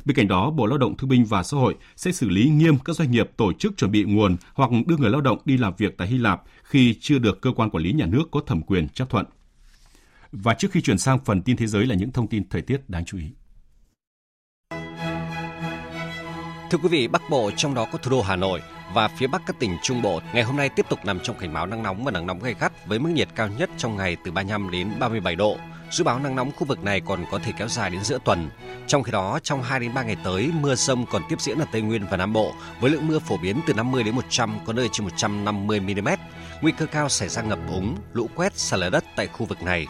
[0.06, 2.80] Bên cạnh đó, Bộ Lao động Thương binh và Xã hội sẽ xử lý nghiêm
[2.86, 5.74] các doanh nghiệp tổ chức chuẩn bị nguồn hoặc đưa người lao động đi làm
[5.78, 8.62] việc tại Hy Lạp khi chưa được cơ quan quản lý nhà nước có thẩm
[8.62, 9.26] quyền chấp thuận.
[10.32, 12.90] Và trước khi chuyển sang phần tin thế giới là những thông tin thời tiết
[12.90, 13.26] đáng chú ý.
[16.72, 18.62] Thưa quý vị, Bắc Bộ trong đó có thủ đô Hà Nội
[18.94, 21.54] và phía Bắc các tỉnh Trung Bộ ngày hôm nay tiếp tục nằm trong cảnh
[21.54, 24.18] báo nắng nóng và nắng nóng gay gắt với mức nhiệt cao nhất trong ngày
[24.24, 25.58] từ 35 đến 37 độ.
[25.92, 28.50] Dự báo nắng nóng khu vực này còn có thể kéo dài đến giữa tuần.
[28.88, 31.66] Trong khi đó, trong 2 đến 3 ngày tới, mưa rông còn tiếp diễn ở
[31.72, 34.74] Tây Nguyên và Nam Bộ với lượng mưa phổ biến từ 50 đến 100, có
[34.74, 36.08] nơi trên 150 mm.
[36.62, 39.64] Nguy cơ cao xảy ra ngập úng, lũ quét, sạt lở đất tại khu vực
[39.64, 39.88] này.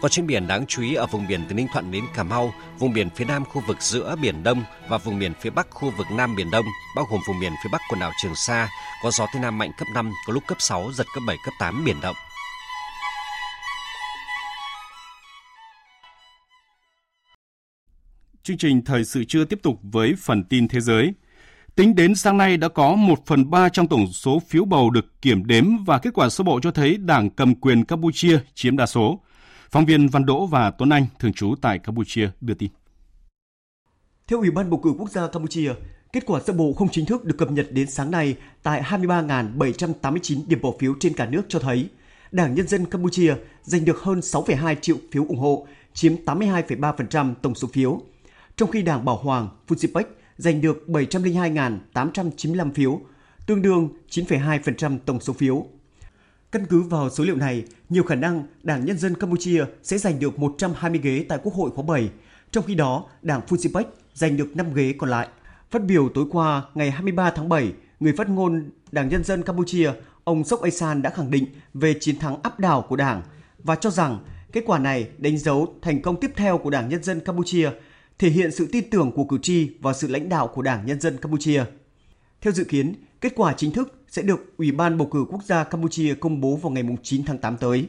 [0.00, 2.54] Còn trên biển đáng chú ý ở vùng biển từ Ninh Thuận đến Cà Mau,
[2.78, 5.92] vùng biển phía Nam khu vực giữa Biển Đông và vùng biển phía Bắc khu
[5.98, 6.64] vực Nam Biển Đông,
[6.96, 8.68] bao gồm vùng biển phía Bắc quần đảo Trường Sa,
[9.02, 11.54] có gió Tây Nam mạnh cấp 5, có lúc cấp 6, giật cấp 7, cấp
[11.60, 12.16] 8 biển động.
[18.42, 21.12] Chương trình Thời sự trưa tiếp tục với phần tin thế giới.
[21.76, 25.22] Tính đến sáng nay đã có 1 phần 3 trong tổng số phiếu bầu được
[25.22, 28.86] kiểm đếm và kết quả sơ bộ cho thấy đảng cầm quyền Campuchia chiếm đa
[28.86, 29.20] số.
[29.70, 32.70] Phóng viên Văn Đỗ và Tuấn Anh, thường trú tại Campuchia, đưa tin.
[34.28, 35.72] Theo Ủy ban bầu cử quốc gia Campuchia,
[36.12, 40.42] kết quả sơ bộ không chính thức được cập nhật đến sáng nay tại 23.789
[40.46, 41.88] điểm bỏ phiếu trên cả nước cho thấy
[42.32, 47.54] Đảng Nhân dân Campuchia giành được hơn 6,2 triệu phiếu ủng hộ, chiếm 82,3% tổng
[47.54, 48.00] số phiếu.
[48.56, 50.04] Trong khi Đảng Bảo Hoàng Funsipek
[50.36, 53.00] giành được 702.895 phiếu,
[53.46, 55.66] tương đương 9,2% tổng số phiếu.
[56.52, 60.20] Căn cứ vào số liệu này, nhiều khả năng Đảng Nhân dân Campuchia sẽ giành
[60.20, 62.10] được 120 ghế tại Quốc hội khóa 7,
[62.50, 63.84] trong khi đó Đảng Funsipek
[64.14, 65.28] giành được 5 ghế còn lại.
[65.70, 69.92] Phát biểu tối qua ngày 23 tháng 7, người phát ngôn Đảng Nhân dân Campuchia,
[70.24, 73.22] ông Sok Asan đã khẳng định về chiến thắng áp đảo của Đảng
[73.58, 74.18] và cho rằng
[74.52, 77.70] kết quả này đánh dấu thành công tiếp theo của Đảng Nhân dân Campuchia,
[78.18, 81.00] thể hiện sự tin tưởng của cử tri vào sự lãnh đạo của Đảng Nhân
[81.00, 81.64] dân Campuchia.
[82.40, 85.64] Theo dự kiến, kết quả chính thức sẽ được Ủy ban bầu cử quốc gia
[85.64, 87.88] Campuchia công bố vào ngày 9 tháng 8 tới.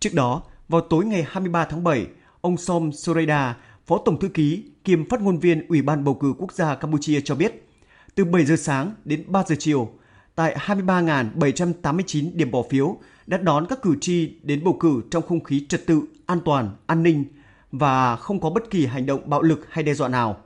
[0.00, 2.06] Trước đó, vào tối ngày 23 tháng 7,
[2.40, 6.34] ông Som Soreda, Phó Tổng Thư ký kiêm phát ngôn viên Ủy ban bầu cử
[6.38, 7.68] quốc gia Campuchia cho biết,
[8.14, 9.90] từ 7 giờ sáng đến 3 giờ chiều,
[10.34, 15.44] tại 23.789 điểm bỏ phiếu đã đón các cử tri đến bầu cử trong không
[15.44, 17.24] khí trật tự, an toàn, an ninh
[17.72, 20.36] và không có bất kỳ hành động bạo lực hay đe dọa nào.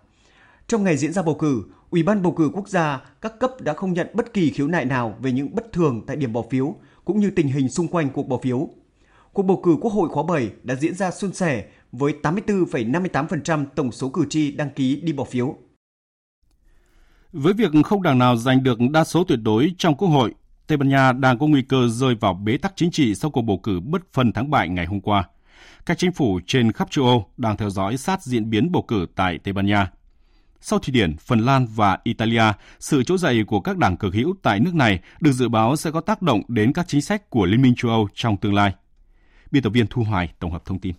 [0.66, 3.72] Trong ngày diễn ra bầu cử, Ủy ban bầu cử quốc gia các cấp đã
[3.72, 6.74] không nhận bất kỳ khiếu nại nào về những bất thường tại điểm bỏ phiếu
[7.04, 8.68] cũng như tình hình xung quanh cuộc bỏ phiếu.
[9.32, 13.92] Cuộc bầu cử Quốc hội khóa 7 đã diễn ra suôn sẻ với 84,58% tổng
[13.92, 15.56] số cử tri đăng ký đi bỏ phiếu.
[17.32, 20.34] Với việc không đảng nào giành được đa số tuyệt đối trong Quốc hội,
[20.66, 23.42] Tây Ban Nha đang có nguy cơ rơi vào bế tắc chính trị sau cuộc
[23.42, 25.24] bầu cử bất phân thắng bại ngày hôm qua.
[25.86, 29.06] Các chính phủ trên khắp châu Âu đang theo dõi sát diễn biến bầu cử
[29.16, 29.90] tại Tây Ban Nha.
[30.60, 32.42] Sau Thụy Điển, Phần Lan và Italia,
[32.78, 35.90] sự trỗi dậy của các đảng cực hữu tại nước này được dự báo sẽ
[35.90, 38.72] có tác động đến các chính sách của Liên minh châu Âu trong tương lai.
[39.50, 40.94] Biên tập viên Thu Hoài tổng hợp thông tin.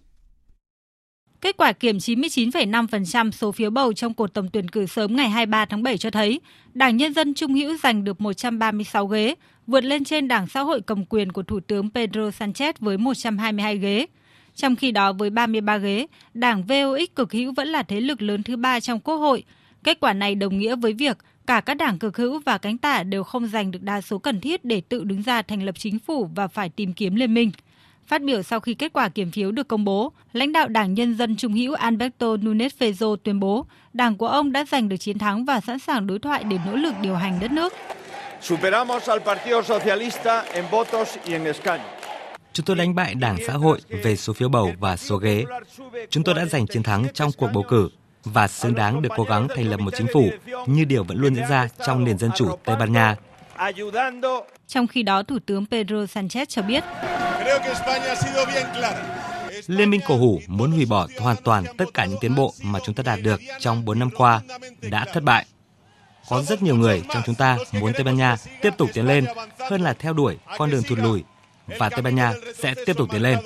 [1.42, 5.66] Kết quả kiểm 99,5% số phiếu bầu trong cuộc tổng tuyển cử sớm ngày 23
[5.66, 6.40] tháng 7 cho thấy
[6.74, 9.36] Đảng Nhân dân Trung hữu giành được 136 ghế,
[9.68, 13.78] vượt lên trên Đảng Xã hội cầm quyền của Thủ tướng Pedro Sanchez với 122
[13.78, 14.06] ghế.
[14.56, 18.44] Trong khi đó với 33 ghế, Đảng VOX cực hữu vẫn là thế lực lớn
[18.44, 19.44] thứ ba trong Quốc hội.
[19.84, 23.04] Kết quả này đồng nghĩa với việc cả các đảng cực hữu và cánh tả
[23.04, 26.00] đều không giành được đa số cần thiết để tự đứng ra thành lập chính
[26.00, 27.52] phủ và phải tìm kiếm liên minh.
[28.08, 31.16] Phát biểu sau khi kết quả kiểm phiếu được công bố, lãnh đạo Đảng Nhân
[31.16, 35.18] dân Trung hữu Alberto Nunes Feijó tuyên bố đảng của ông đã giành được chiến
[35.18, 37.74] thắng và sẵn sàng đối thoại để nỗ lực điều hành đất nước.
[38.42, 42.01] Superamos al Partido Socialista en votos y en escaños.
[42.54, 45.46] Chúng tôi đánh bại Đảng Xã hội về số phiếu bầu và số ghế.
[46.10, 47.90] Chúng tôi đã giành chiến thắng trong cuộc bầu cử
[48.24, 50.30] và xứng đáng được cố gắng thành lập một chính phủ
[50.66, 53.16] như điều vẫn luôn diễn ra trong nền dân chủ Tây Ban Nha.
[54.68, 56.84] Trong khi đó, Thủ tướng Pedro Sanchez cho biết,
[59.68, 62.80] Liên minh cổ hủ muốn hủy bỏ hoàn toàn tất cả những tiến bộ mà
[62.84, 64.42] chúng ta đạt được trong 4 năm qua
[64.82, 65.46] đã thất bại.
[66.30, 69.26] Có rất nhiều người trong chúng ta muốn Tây Ban Nha tiếp tục tiến lên
[69.70, 71.24] hơn là theo đuổi con đường thụt lùi
[71.80, 73.38] và Tây Ban Nha sẽ tiếp tục tiến lên.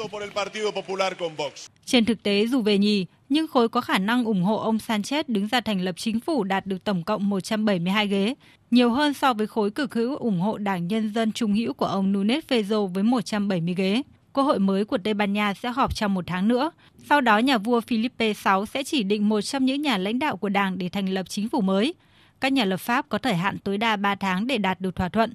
[1.85, 5.23] Trên thực tế, dù về nhì, nhưng khối có khả năng ủng hộ ông Sanchez
[5.27, 8.35] đứng ra thành lập chính phủ đạt được tổng cộng 172 ghế,
[8.71, 11.85] nhiều hơn so với khối cực hữu ủng hộ Đảng Nhân dân Trung hữu của
[11.85, 14.01] ông Nunes Feijó với 170 ghế.
[14.33, 16.71] Quốc hội mới của Tây Ban Nha sẽ họp trong một tháng nữa.
[17.09, 20.37] Sau đó, nhà vua Philippe VI sẽ chỉ định một trong những nhà lãnh đạo
[20.37, 21.93] của đảng để thành lập chính phủ mới.
[22.41, 25.09] Các nhà lập pháp có thời hạn tối đa 3 tháng để đạt được thỏa
[25.09, 25.33] thuận.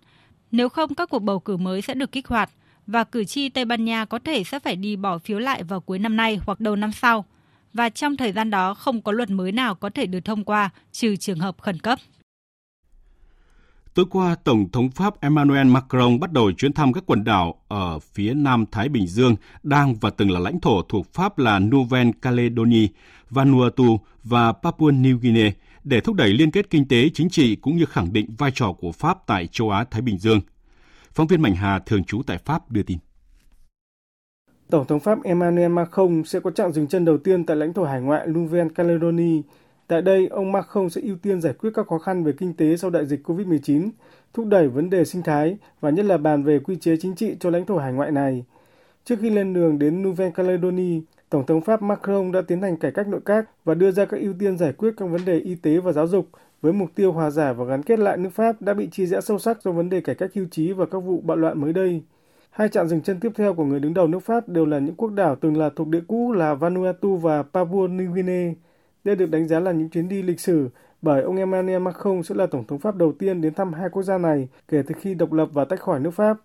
[0.51, 2.51] Nếu không, các cuộc bầu cử mới sẽ được kích hoạt
[2.91, 5.81] và cử tri Tây Ban Nha có thể sẽ phải đi bỏ phiếu lại vào
[5.81, 7.25] cuối năm nay hoặc đầu năm sau.
[7.73, 10.71] và trong thời gian đó không có luật mới nào có thể được thông qua
[10.93, 11.99] trừ trường hợp khẩn cấp.
[13.95, 17.99] Tối qua, Tổng thống Pháp Emmanuel Macron bắt đầu chuyến thăm các quần đảo ở
[17.99, 22.89] phía Nam Thái Bình Dương đang và từng là lãnh thổ thuộc Pháp là Nouvelle-Calédonie,
[23.31, 25.51] Vanuatu và Papua New Guinea
[25.85, 28.73] để thúc đẩy liên kết kinh tế, chính trị cũng như khẳng định vai trò
[28.73, 30.41] của Pháp tại châu Á-Thái Bình Dương.
[31.13, 32.99] Phóng viên Mạnh Hà thường trú tại Pháp đưa tin.
[34.71, 37.85] Tổng thống Pháp Emmanuel Macron sẽ có trạng dừng chân đầu tiên tại lãnh thổ
[37.85, 39.43] hải ngoại Nouvelle-Calédonie.
[39.87, 42.77] Tại đây, ông Macron sẽ ưu tiên giải quyết các khó khăn về kinh tế
[42.77, 43.91] sau đại dịch COVID-19,
[44.35, 47.37] thúc đẩy vấn đề sinh thái và nhất là bàn về quy chế chính trị
[47.41, 48.45] cho lãnh thổ hải ngoại này.
[49.05, 53.09] Trước khi lên đường đến Nouvelle-Calédonie, Tổng thống Pháp Macron đã tiến hành cải cách
[53.09, 55.79] nội các và đưa ra các ưu tiên giải quyết các vấn đề y tế
[55.79, 56.29] và giáo dục
[56.61, 59.21] với mục tiêu hòa giải và gắn kết lại nước Pháp đã bị chia rẽ
[59.21, 61.73] sâu sắc do vấn đề cải cách hưu trí và các vụ bạo loạn mới
[61.73, 62.03] đây.
[62.51, 64.95] Hai trạm dừng chân tiếp theo của người đứng đầu nước Pháp đều là những
[64.95, 68.53] quốc đảo từng là thuộc địa cũ là Vanuatu và Papua New Guinea.
[69.05, 70.69] Đây được đánh giá là những chuyến đi lịch sử
[71.03, 74.03] bởi ông Emmanuel Macron sẽ là tổng thống Pháp đầu tiên đến thăm hai quốc
[74.03, 76.37] gia này kể từ khi độc lập và tách khỏi nước Pháp.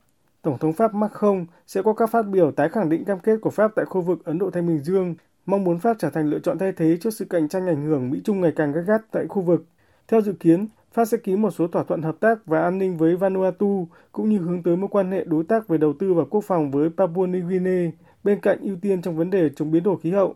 [0.41, 3.49] Tổng thống Pháp Macron sẽ có các phát biểu tái khẳng định cam kết của
[3.49, 6.39] Pháp tại khu vực Ấn Độ Thái Bình Dương, mong muốn Pháp trở thành lựa
[6.39, 9.01] chọn thay thế trước sự cạnh tranh ảnh hưởng Mỹ Trung ngày càng gắt gắt
[9.11, 9.65] tại khu vực.
[10.07, 12.97] Theo dự kiến, Pháp sẽ ký một số thỏa thuận hợp tác và an ninh
[12.97, 16.23] với Vanuatu cũng như hướng tới mối quan hệ đối tác về đầu tư và
[16.29, 17.91] quốc phòng với Papua New Guinea,
[18.23, 20.35] bên cạnh ưu tiên trong vấn đề chống biến đổi khí hậu.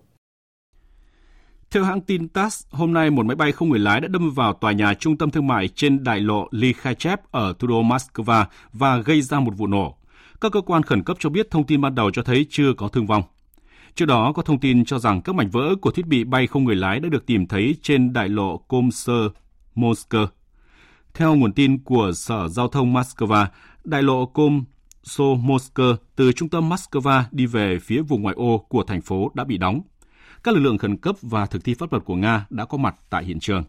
[1.71, 4.53] Theo hãng tin TASS, hôm nay một máy bay không người lái đã đâm vào
[4.53, 8.97] tòa nhà trung tâm thương mại trên đại lộ Likhachev ở thủ đô Moscow và
[8.97, 9.95] gây ra một vụ nổ.
[10.41, 12.87] Các cơ quan khẩn cấp cho biết thông tin ban đầu cho thấy chưa có
[12.87, 13.23] thương vong.
[13.95, 16.63] Trước đó có thông tin cho rằng các mảnh vỡ của thiết bị bay không
[16.63, 18.57] người lái đã được tìm thấy trên đại lộ
[19.79, 20.27] Moscow.
[21.13, 23.45] Theo nguồn tin của Sở Giao thông Moscow,
[23.83, 25.79] đại lộ Komsomolsk
[26.15, 29.57] từ trung tâm Moscow đi về phía vùng ngoại ô của thành phố đã bị
[29.57, 29.81] đóng.
[30.43, 32.95] Các lực lượng khẩn cấp và thực thi pháp luật của Nga đã có mặt
[33.09, 33.63] tại hiện trường.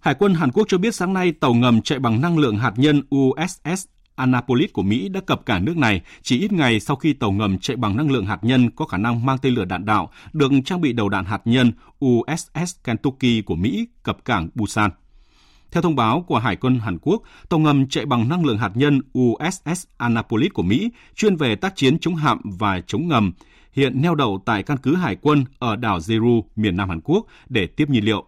[0.00, 2.72] Hải quân Hàn Quốc cho biết sáng nay tàu ngầm chạy bằng năng lượng hạt
[2.76, 3.86] nhân USS
[4.16, 7.58] Annapolis của Mỹ đã cập cảng nước này chỉ ít ngày sau khi tàu ngầm
[7.58, 10.52] chạy bằng năng lượng hạt nhân có khả năng mang tên lửa đạn đạo được
[10.64, 11.72] trang bị đầu đạn hạt nhân
[12.04, 14.90] USS Kentucky của Mỹ cập cảng Busan.
[15.70, 18.70] Theo thông báo của Hải quân Hàn Quốc, tàu ngầm chạy bằng năng lượng hạt
[18.74, 23.32] nhân USS Annapolis của Mỹ chuyên về tác chiến chống hạm và chống ngầm,
[23.72, 27.26] hiện neo đậu tại căn cứ hải quân ở đảo Jeju, miền Nam Hàn Quốc
[27.48, 28.24] để tiếp nhiên liệu.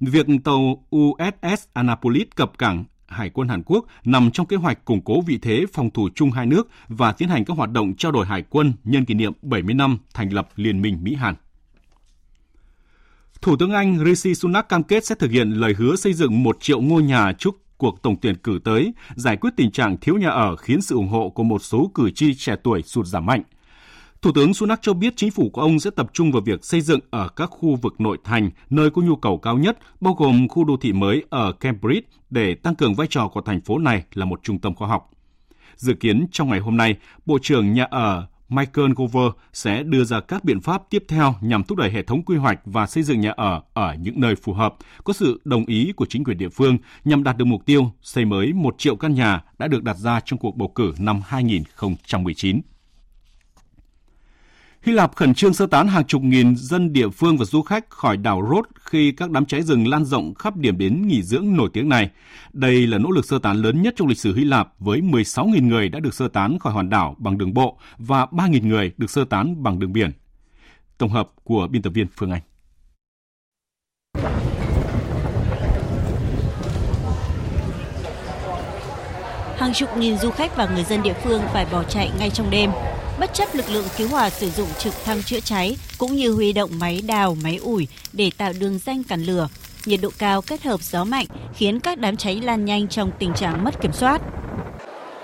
[0.00, 5.00] Việc tàu USS Annapolis cập cảng Hải quân Hàn Quốc nằm trong kế hoạch củng
[5.00, 8.12] cố vị thế phòng thủ chung hai nước và tiến hành các hoạt động trao
[8.12, 11.34] đổi hải quân nhân kỷ niệm 70 năm thành lập Liên minh Mỹ-Hàn.
[13.42, 16.56] Thủ tướng Anh Rishi Sunak cam kết sẽ thực hiện lời hứa xây dựng một
[16.60, 20.28] triệu ngôi nhà trước cuộc tổng tuyển cử tới, giải quyết tình trạng thiếu nhà
[20.28, 23.42] ở khiến sự ủng hộ của một số cử tri trẻ tuổi sụt giảm mạnh.
[24.24, 26.80] Thủ tướng Sunak cho biết chính phủ của ông sẽ tập trung vào việc xây
[26.80, 30.48] dựng ở các khu vực nội thành nơi có nhu cầu cao nhất, bao gồm
[30.48, 34.04] khu đô thị mới ở Cambridge để tăng cường vai trò của thành phố này
[34.14, 35.10] là một trung tâm khoa học.
[35.76, 40.20] Dự kiến trong ngày hôm nay, Bộ trưởng Nhà ở Michael Gover sẽ đưa ra
[40.20, 43.20] các biện pháp tiếp theo nhằm thúc đẩy hệ thống quy hoạch và xây dựng
[43.20, 46.48] nhà ở ở những nơi phù hợp, có sự đồng ý của chính quyền địa
[46.48, 49.96] phương nhằm đạt được mục tiêu xây mới 1 triệu căn nhà đã được đặt
[49.96, 52.60] ra trong cuộc bầu cử năm 2019.
[54.84, 57.90] Hy Lạp khẩn trương sơ tán hàng chục nghìn dân địa phương và du khách
[57.90, 61.56] khỏi đảo Rhodes khi các đám cháy rừng lan rộng khắp điểm đến nghỉ dưỡng
[61.56, 62.10] nổi tiếng này.
[62.52, 65.68] Đây là nỗ lực sơ tán lớn nhất trong lịch sử Hy Lạp, với 16.000
[65.68, 69.10] người đã được sơ tán khỏi hòn đảo bằng đường bộ và 3.000 người được
[69.10, 70.10] sơ tán bằng đường biển.
[70.98, 72.42] Tổng hợp của biên tập viên Phương Anh.
[79.56, 82.50] Hàng chục nghìn du khách và người dân địa phương phải bỏ chạy ngay trong
[82.50, 82.70] đêm
[83.18, 86.52] bất chấp lực lượng cứu hỏa sử dụng trực thăng chữa cháy cũng như huy
[86.52, 89.48] động máy đào, máy ủi để tạo đường ranh cản lửa.
[89.86, 93.34] Nhiệt độ cao kết hợp gió mạnh khiến các đám cháy lan nhanh trong tình
[93.34, 94.22] trạng mất kiểm soát.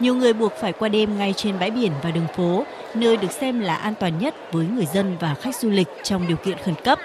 [0.01, 3.33] Nhiều người buộc phải qua đêm ngay trên bãi biển và đường phố, nơi được
[3.33, 6.59] xem là an toàn nhất với người dân và khách du lịch trong điều kiện
[6.65, 6.99] khẩn cấp.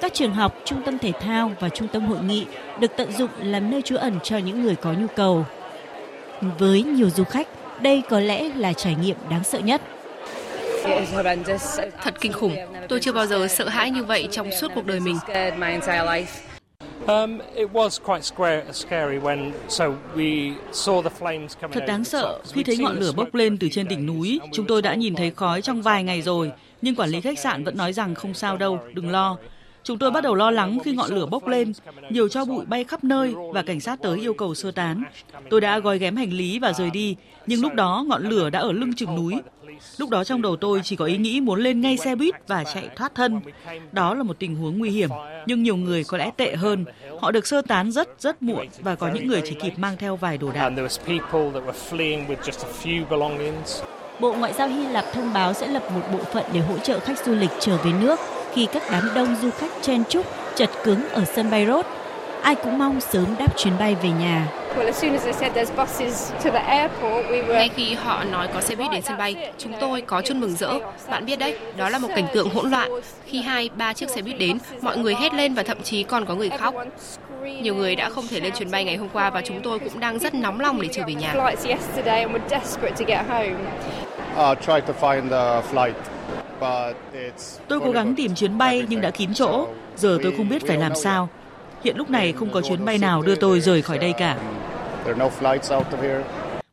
[0.00, 2.46] Các trường học, trung tâm thể thao và trung tâm hội nghị
[2.80, 5.46] được tận dụng làm nơi trú ẩn cho những người có nhu cầu.
[6.58, 7.48] Với nhiều du khách,
[7.82, 9.82] đây có lẽ là trải nghiệm đáng sợ nhất.
[12.02, 12.56] Thật kinh khủng.
[12.88, 15.16] Tôi chưa bao giờ sợ hãi như vậy trong suốt cuộc đời mình.
[17.06, 17.38] Um,
[21.72, 24.82] Thật đáng sợ, khi thấy ngọn lửa bốc lên từ trên đỉnh núi, chúng tôi
[24.82, 26.52] đã nhìn thấy khói trong vài ngày rồi,
[26.82, 29.36] nhưng quản lý khách sạn vẫn nói rằng không sao đâu, đừng lo.
[29.84, 31.72] Chúng tôi bắt đầu lo lắng khi ngọn lửa bốc lên,
[32.10, 35.02] nhiều cho bụi bay khắp nơi và cảnh sát tới yêu cầu sơ tán.
[35.50, 37.16] Tôi đã gói ghém hành lý và rời đi,
[37.46, 39.34] nhưng lúc đó ngọn lửa đã ở lưng chừng núi.
[39.98, 42.64] Lúc đó trong đầu tôi chỉ có ý nghĩ muốn lên ngay xe buýt và
[42.74, 43.40] chạy thoát thân.
[43.92, 45.10] Đó là một tình huống nguy hiểm,
[45.46, 46.84] nhưng nhiều người có lẽ tệ hơn.
[47.20, 50.16] Họ được sơ tán rất rất muộn và có những người chỉ kịp mang theo
[50.16, 50.70] vài đồ đạc.
[54.20, 57.00] Bộ Ngoại giao Hy Lạp thông báo sẽ lập một bộ phận để hỗ trợ
[57.00, 58.20] khách du lịch trở về nước
[58.52, 60.26] khi các đám đông du khách chen chúc
[60.56, 62.01] chật cứng ở sân bay Rhodes.
[62.42, 64.48] Ai cũng mong sớm đáp chuyến bay về nhà.
[67.48, 70.56] Ngay khi họ nói có xe buýt đến sân bay, chúng tôi có chút mừng
[70.56, 70.72] rỡ.
[71.10, 72.90] Bạn biết đấy, đó là một cảnh tượng hỗn loạn.
[73.26, 76.24] Khi hai, ba chiếc xe buýt đến, mọi người hét lên và thậm chí còn
[76.26, 76.74] có người khóc.
[77.62, 80.00] Nhiều người đã không thể lên chuyến bay ngày hôm qua và chúng tôi cũng
[80.00, 81.34] đang rất nóng lòng để trở về nhà.
[87.68, 89.66] Tôi cố gắng tìm chuyến bay nhưng đã kín chỗ.
[89.96, 91.28] Giờ tôi không biết phải làm sao.
[91.84, 94.38] Hiện lúc này không có chuyến bay nào đưa tôi rời khỏi đây cả.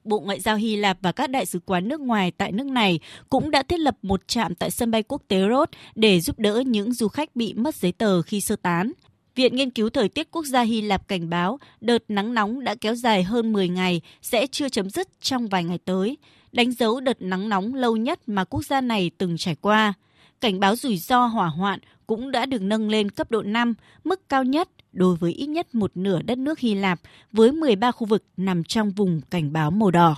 [0.03, 2.99] Bộ Ngoại giao Hy Lạp và các đại sứ quán nước ngoài tại nước này
[3.30, 6.64] cũng đã thiết lập một trạm tại sân bay quốc tế Rhodes để giúp đỡ
[6.66, 8.91] những du khách bị mất giấy tờ khi sơ tán.
[9.36, 12.76] Viện Nghiên cứu Thời tiết Quốc gia Hy Lạp cảnh báo đợt nắng nóng đã
[12.82, 16.18] kéo dài hơn 10 ngày sẽ chưa chấm dứt trong vài ngày tới,
[16.51, 19.93] đánh dấu đợt nắng nóng lâu nhất mà quốc gia này từng trải qua.
[20.41, 24.30] Cảnh báo rủi ro hỏa hoạn cũng đã được nâng lên cấp độ 5, mức
[24.30, 27.00] cao nhất đối với ít nhất một nửa đất nước Hy Lạp
[27.32, 30.16] với 13 khu vực nằm trong vùng cảnh báo màu đỏ.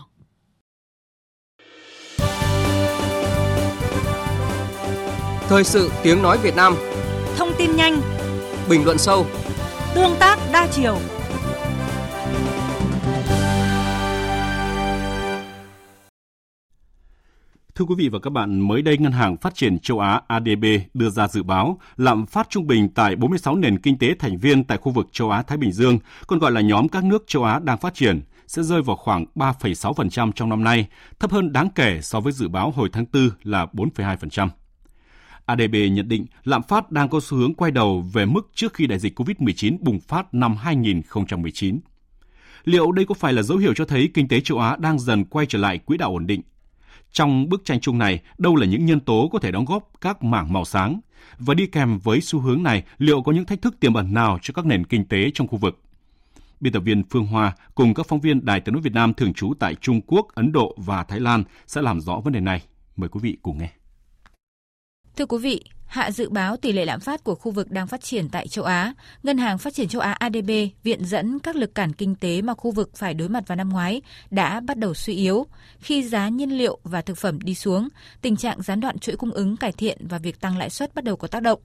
[5.47, 6.75] Thời sự tiếng nói Việt Nam.
[7.37, 8.01] Thông tin nhanh.
[8.69, 9.25] Bình luận sâu.
[9.95, 10.97] Tương tác đa chiều
[17.81, 20.65] Thưa quý vị và các bạn, mới đây Ngân hàng Phát triển châu Á ADB
[20.93, 24.63] đưa ra dự báo lạm phát trung bình tại 46 nền kinh tế thành viên
[24.63, 27.59] tại khu vực châu Á-Thái Bình Dương, còn gọi là nhóm các nước châu Á
[27.59, 30.87] đang phát triển, sẽ rơi vào khoảng 3,6% trong năm nay,
[31.19, 34.49] thấp hơn đáng kể so với dự báo hồi tháng 4 là 4,2%.
[35.45, 38.87] ADB nhận định lạm phát đang có xu hướng quay đầu về mức trước khi
[38.87, 41.79] đại dịch COVID-19 bùng phát năm 2019.
[42.63, 45.25] Liệu đây có phải là dấu hiệu cho thấy kinh tế châu Á đang dần
[45.25, 46.41] quay trở lại quỹ đạo ổn định?
[47.11, 50.23] Trong bức tranh chung này, đâu là những nhân tố có thể đóng góp các
[50.23, 50.99] mảng màu sáng?
[51.39, 54.39] Và đi kèm với xu hướng này, liệu có những thách thức tiềm ẩn nào
[54.41, 55.81] cho các nền kinh tế trong khu vực?
[56.59, 59.33] Biên tập viên Phương Hoa cùng các phóng viên Đài tiếng nói Việt Nam thường
[59.33, 62.61] trú tại Trung Quốc, Ấn Độ và Thái Lan sẽ làm rõ vấn đề này.
[62.95, 63.69] Mời quý vị cùng nghe.
[65.15, 68.01] Thưa quý vị, hạ dự báo tỷ lệ lạm phát của khu vực đang phát
[68.01, 70.51] triển tại châu Á, Ngân hàng Phát triển châu Á ADB
[70.83, 73.69] viện dẫn các lực cản kinh tế mà khu vực phải đối mặt vào năm
[73.69, 75.45] ngoái đã bắt đầu suy yếu.
[75.79, 77.87] Khi giá nhiên liệu và thực phẩm đi xuống,
[78.21, 81.03] tình trạng gián đoạn chuỗi cung ứng cải thiện và việc tăng lãi suất bắt
[81.03, 81.59] đầu có tác động.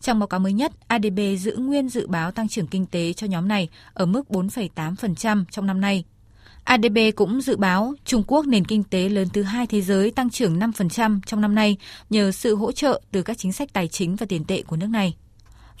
[0.00, 3.26] Trong báo cáo mới nhất, ADB giữ nguyên dự báo tăng trưởng kinh tế cho
[3.26, 6.04] nhóm này ở mức 4,8% trong năm nay,
[6.70, 10.30] ADB cũng dự báo Trung Quốc nền kinh tế lớn thứ hai thế giới tăng
[10.30, 11.76] trưởng 5% trong năm nay
[12.10, 14.86] nhờ sự hỗ trợ từ các chính sách tài chính và tiền tệ của nước
[14.86, 15.14] này.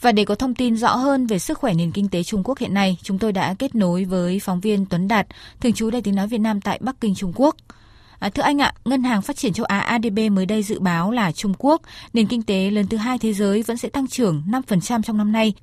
[0.00, 2.58] Và để có thông tin rõ hơn về sức khỏe nền kinh tế Trung Quốc
[2.58, 5.26] hiện nay, chúng tôi đã kết nối với phóng viên Tuấn Đạt,
[5.60, 7.56] thường trú Đài tiếng nói Việt Nam tại Bắc Kinh, Trung Quốc.
[8.18, 11.10] À, thưa anh ạ, Ngân hàng Phát triển châu Á ADB mới đây dự báo
[11.10, 11.82] là Trung Quốc,
[12.12, 15.32] nền kinh tế lớn thứ hai thế giới vẫn sẽ tăng trưởng 5% trong năm
[15.32, 15.54] nay.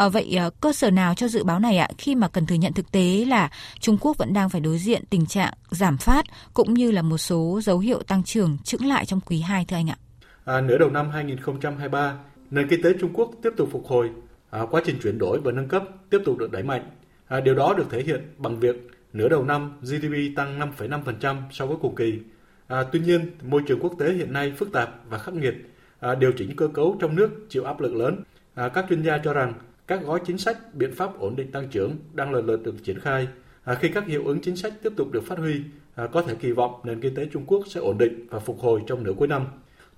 [0.00, 1.88] À, vậy ờ, cơ sở nào cho dự báo này ạ?
[1.98, 5.02] Khi mà cần thừa nhận thực tế là Trung Quốc vẫn đang phải đối diện
[5.10, 6.24] tình trạng giảm phát
[6.54, 9.76] cũng như là một số dấu hiệu tăng trưởng chững lại trong quý 2 thưa
[9.76, 9.96] anh ạ.
[10.44, 12.14] À, nửa đầu năm 2023,
[12.50, 14.10] nền kinh tế Trung Quốc tiếp tục phục hồi,
[14.50, 16.90] à, quá trình chuyển đổi và nâng cấp tiếp tục được đẩy mạnh.
[17.28, 18.76] À, điều đó được thể hiện bằng việc
[19.12, 22.18] nửa đầu năm GDP tăng 5,5% so với cùng kỳ.
[22.66, 25.54] À, tuy nhiên, môi trường quốc tế hiện nay phức tạp và khắc nghiệt,
[26.00, 28.22] à, điều chỉnh cơ cấu trong nước chịu áp lực lớn.
[28.54, 29.52] À, các chuyên gia cho rằng
[29.90, 33.00] các gói chính sách, biện pháp ổn định tăng trưởng đang lần lượt được triển
[33.00, 33.28] khai.
[33.64, 35.60] À, khi các hiệu ứng chính sách tiếp tục được phát huy,
[35.94, 38.60] à, có thể kỳ vọng nền kinh tế Trung Quốc sẽ ổn định và phục
[38.60, 39.46] hồi trong nửa cuối năm.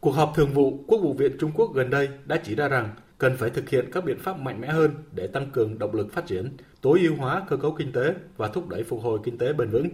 [0.01, 2.88] Cuộc họp thường vụ Quốc vụ viện Trung Quốc gần đây đã chỉ ra rằng
[3.18, 6.12] cần phải thực hiện các biện pháp mạnh mẽ hơn để tăng cường động lực
[6.12, 9.38] phát triển, tối ưu hóa cơ cấu kinh tế và thúc đẩy phục hồi kinh
[9.38, 9.88] tế bền vững.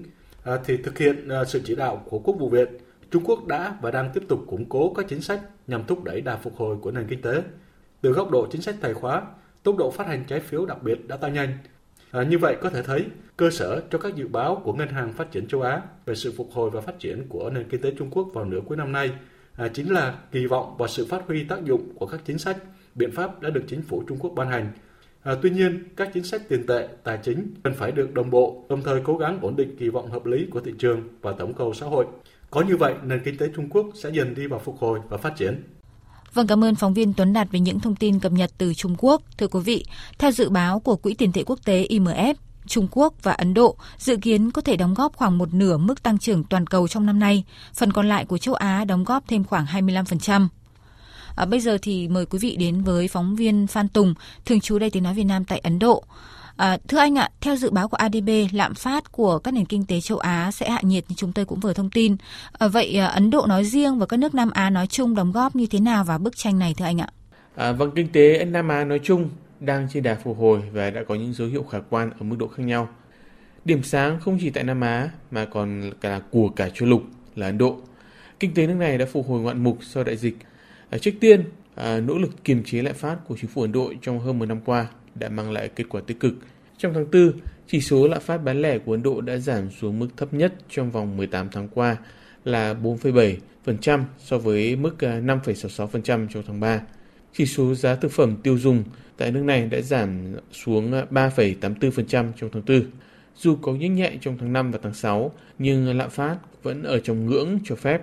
[0.44, 2.68] À, thì thực hiện à, sự chỉ đạo của Quốc vụ viện,
[3.10, 6.20] Trung Quốc đã và đang tiếp tục củng cố các chính sách nhằm thúc đẩy
[6.20, 7.42] đà phục hồi của nền kinh tế.
[8.00, 9.22] Từ góc độ chính sách tài khóa,
[9.68, 11.58] tốc độ phát hành trái phiếu đặc biệt đã tăng nhanh.
[12.10, 13.04] À, như vậy có thể thấy
[13.36, 16.34] cơ sở cho các dự báo của Ngân hàng Phát triển châu Á về sự
[16.36, 18.92] phục hồi và phát triển của nền kinh tế Trung Quốc vào nửa cuối năm
[18.92, 19.10] nay
[19.56, 22.56] à, chính là kỳ vọng vào sự phát huy tác dụng của các chính sách,
[22.94, 24.72] biện pháp đã được chính phủ Trung Quốc ban hành.
[25.22, 28.64] À, tuy nhiên, các chính sách tiền tệ, tài chính cần phải được đồng bộ,
[28.68, 31.54] đồng thời cố gắng ổn định kỳ vọng hợp lý của thị trường và tổng
[31.54, 32.06] cầu xã hội.
[32.50, 35.16] Có như vậy, nền kinh tế Trung Quốc sẽ dần đi vào phục hồi và
[35.16, 35.62] phát triển.
[36.34, 38.94] Vâng, cảm ơn phóng viên Tuấn Đạt về những thông tin cập nhật từ Trung
[38.98, 39.22] Quốc.
[39.38, 39.84] Thưa quý vị,
[40.18, 42.34] theo dự báo của Quỹ tiền tệ quốc tế IMF,
[42.66, 46.02] Trung Quốc và Ấn Độ dự kiến có thể đóng góp khoảng một nửa mức
[46.02, 49.28] tăng trưởng toàn cầu trong năm nay, phần còn lại của châu Á đóng góp
[49.28, 50.48] thêm khoảng 25%.
[51.36, 54.14] À, bây giờ thì mời quý vị đến với phóng viên Phan Tùng,
[54.44, 56.04] thường trú đây Tiếng Nói Việt Nam tại Ấn Độ.
[56.58, 59.84] À, thưa anh ạ, theo dự báo của ADB, lạm phát của các nền kinh
[59.84, 62.16] tế châu Á sẽ hạ nhiệt như chúng tôi cũng vừa thông tin.
[62.52, 65.32] À, vậy à, Ấn Độ nói riêng và các nước Nam Á nói chung đóng
[65.32, 67.08] góp như thế nào vào bức tranh này thưa anh ạ?
[67.54, 69.28] À, vâng, kinh tế Nam Á nói chung
[69.60, 72.36] đang trên đà phục hồi và đã có những dấu hiệu khả quan ở mức
[72.38, 72.88] độ khác nhau.
[73.64, 77.02] Điểm sáng không chỉ tại Nam Á mà còn cả của cả châu lục
[77.36, 77.76] là Ấn Độ.
[78.40, 80.36] Kinh tế nước này đã phục hồi ngoạn mục sau đại dịch.
[80.90, 81.44] À, trước tiên,
[81.74, 84.46] à, nỗ lực kiềm chế lạm phát của chính phủ Ấn Độ trong hơn một
[84.46, 84.86] năm qua
[85.18, 86.34] đã mang lại kết quả tích cực.
[86.78, 87.32] Trong tháng 4,
[87.66, 90.54] chỉ số lạm phát bán lẻ của Ấn Độ đã giảm xuống mức thấp nhất
[90.70, 91.96] trong vòng 18 tháng qua
[92.44, 96.80] là 4,7% so với mức à, 5,66% trong tháng 3.
[97.32, 98.84] Chỉ số giá thực phẩm tiêu dùng
[99.16, 102.82] tại nước này đã giảm xuống à, 3,84% trong tháng 4.
[103.36, 107.00] Dù có nhích nhẹ trong tháng 5 và tháng 6, nhưng lạm phát vẫn ở
[107.00, 108.02] trong ngưỡng cho phép.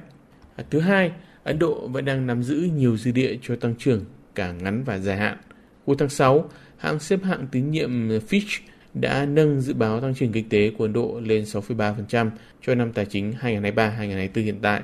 [0.55, 1.11] À, thứ hai,
[1.43, 4.05] Ấn Độ vẫn đang nắm giữ nhiều dư địa cho tăng trưởng
[4.35, 5.37] cả ngắn và dài hạn.
[5.85, 6.49] Cuối tháng 6,
[6.85, 8.59] hãng xếp hạng tín nhiệm Fitch
[8.93, 12.29] đã nâng dự báo tăng trưởng kinh tế của Ấn Độ lên 6,3%
[12.61, 14.81] cho năm tài chính 2023-2024 hiện tại.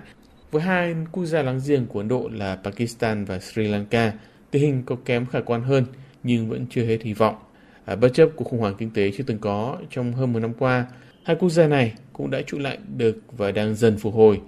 [0.51, 4.13] Với hai quốc gia láng giềng của Ấn Độ là Pakistan và Sri Lanka,
[4.51, 5.85] tình hình có kém khả quan hơn
[6.23, 7.35] nhưng vẫn chưa hết hy vọng.
[7.85, 10.53] À, bất chấp cuộc khủng hoảng kinh tế chưa từng có trong hơn một năm
[10.59, 10.85] qua,
[11.23, 14.41] hai quốc gia này cũng đã trụ lại được và đang dần phục hồi.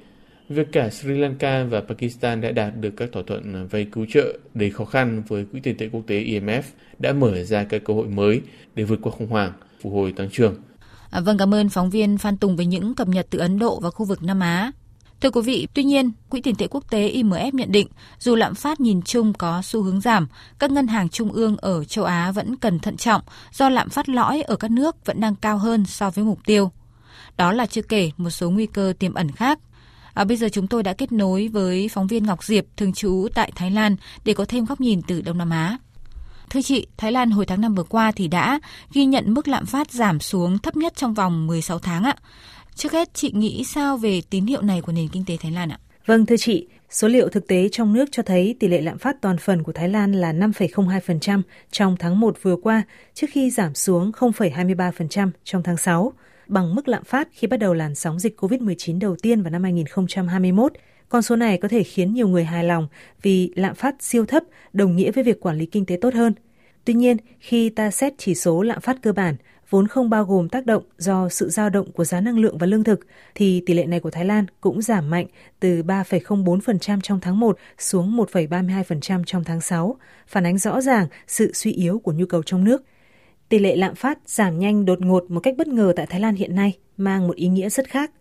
[0.49, 4.37] Việc cả Sri Lanka và Pakistan đã đạt được các thỏa thuận vay cứu trợ
[4.53, 6.61] đầy khó khăn với Quỹ tiền tệ quốc tế IMF
[6.99, 8.41] đã mở ra các cơ hội mới
[8.75, 10.55] để vượt qua khủng hoảng, phục hồi tăng trưởng.
[11.09, 13.79] À, vâng, cảm ơn phóng viên Phan Tùng với những cập nhật từ Ấn Độ
[13.79, 14.71] và khu vực Nam Á.
[15.21, 17.87] Thưa quý vị, tuy nhiên, Quỹ tiền tệ quốc tế IMF nhận định
[18.19, 20.27] dù lạm phát nhìn chung có xu hướng giảm,
[20.59, 23.21] các ngân hàng trung ương ở châu Á vẫn cần thận trọng
[23.51, 26.71] do lạm phát lõi ở các nước vẫn đang cao hơn so với mục tiêu.
[27.37, 29.59] Đó là chưa kể một số nguy cơ tiềm ẩn khác.
[30.13, 33.27] À, bây giờ chúng tôi đã kết nối với phóng viên Ngọc Diệp, thường trú
[33.35, 33.95] tại Thái Lan
[34.25, 35.77] để có thêm góc nhìn từ Đông Nam Á.
[36.49, 38.59] Thưa chị, Thái Lan hồi tháng 5 vừa qua thì đã
[38.93, 42.15] ghi nhận mức lạm phát giảm xuống thấp nhất trong vòng 16 tháng ạ.
[42.75, 45.69] Trước hết, chị nghĩ sao về tín hiệu này của nền kinh tế Thái Lan
[45.69, 45.79] ạ?
[46.05, 49.21] Vâng, thưa chị, số liệu thực tế trong nước cho thấy tỷ lệ lạm phát
[49.21, 51.41] toàn phần của Thái Lan là 5,02%
[51.71, 52.83] trong tháng 1 vừa qua,
[53.13, 56.13] trước khi giảm xuống 0,23% trong tháng 6,
[56.47, 59.63] bằng mức lạm phát khi bắt đầu làn sóng dịch COVID-19 đầu tiên vào năm
[59.63, 60.73] 2021.
[61.09, 62.87] Con số này có thể khiến nhiều người hài lòng
[63.21, 66.33] vì lạm phát siêu thấp đồng nghĩa với việc quản lý kinh tế tốt hơn.
[66.85, 69.35] Tuy nhiên, khi ta xét chỉ số lạm phát cơ bản,
[69.69, 72.67] vốn không bao gồm tác động do sự dao động của giá năng lượng và
[72.67, 72.99] lương thực,
[73.35, 75.25] thì tỷ lệ này của Thái Lan cũng giảm mạnh
[75.59, 81.53] từ 3,04% trong tháng 1 xuống 1,32% trong tháng 6, phản ánh rõ ràng sự
[81.53, 82.83] suy yếu của nhu cầu trong nước.
[83.49, 86.35] Tỷ lệ lạm phát giảm nhanh đột ngột một cách bất ngờ tại Thái Lan
[86.35, 88.11] hiện nay mang một ý nghĩa rất khác.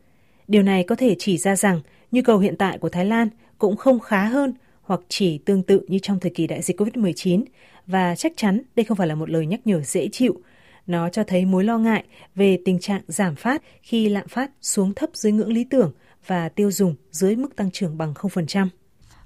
[0.48, 3.76] Điều này có thể chỉ ra rằng nhu cầu hiện tại của Thái Lan cũng
[3.76, 7.44] không khá hơn hoặc chỉ tương tự như trong thời kỳ đại dịch COVID-19
[7.86, 10.42] và chắc chắn đây không phải là một lời nhắc nhở dễ chịu
[10.86, 12.04] nó cho thấy mối lo ngại
[12.34, 15.92] về tình trạng giảm phát khi lạm phát xuống thấp dưới ngưỡng lý tưởng
[16.26, 18.68] và tiêu dùng dưới mức tăng trưởng bằng 0%.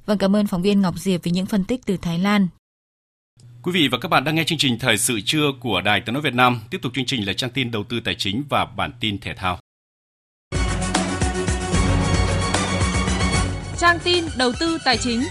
[0.07, 2.49] Vâng, cảm ơn phóng viên Ngọc Diệp về những phân tích từ Thái Lan.
[3.67, 6.13] Quý vị và các bạn đang nghe chương trình Thời sự trưa của Đài Tiếng
[6.13, 6.61] nói Việt Nam.
[6.71, 9.35] Tiếp tục chương trình là trang tin đầu tư tài chính và bản tin thể
[9.35, 9.59] thao.
[13.79, 15.23] Trang tin đầu tư tài chính.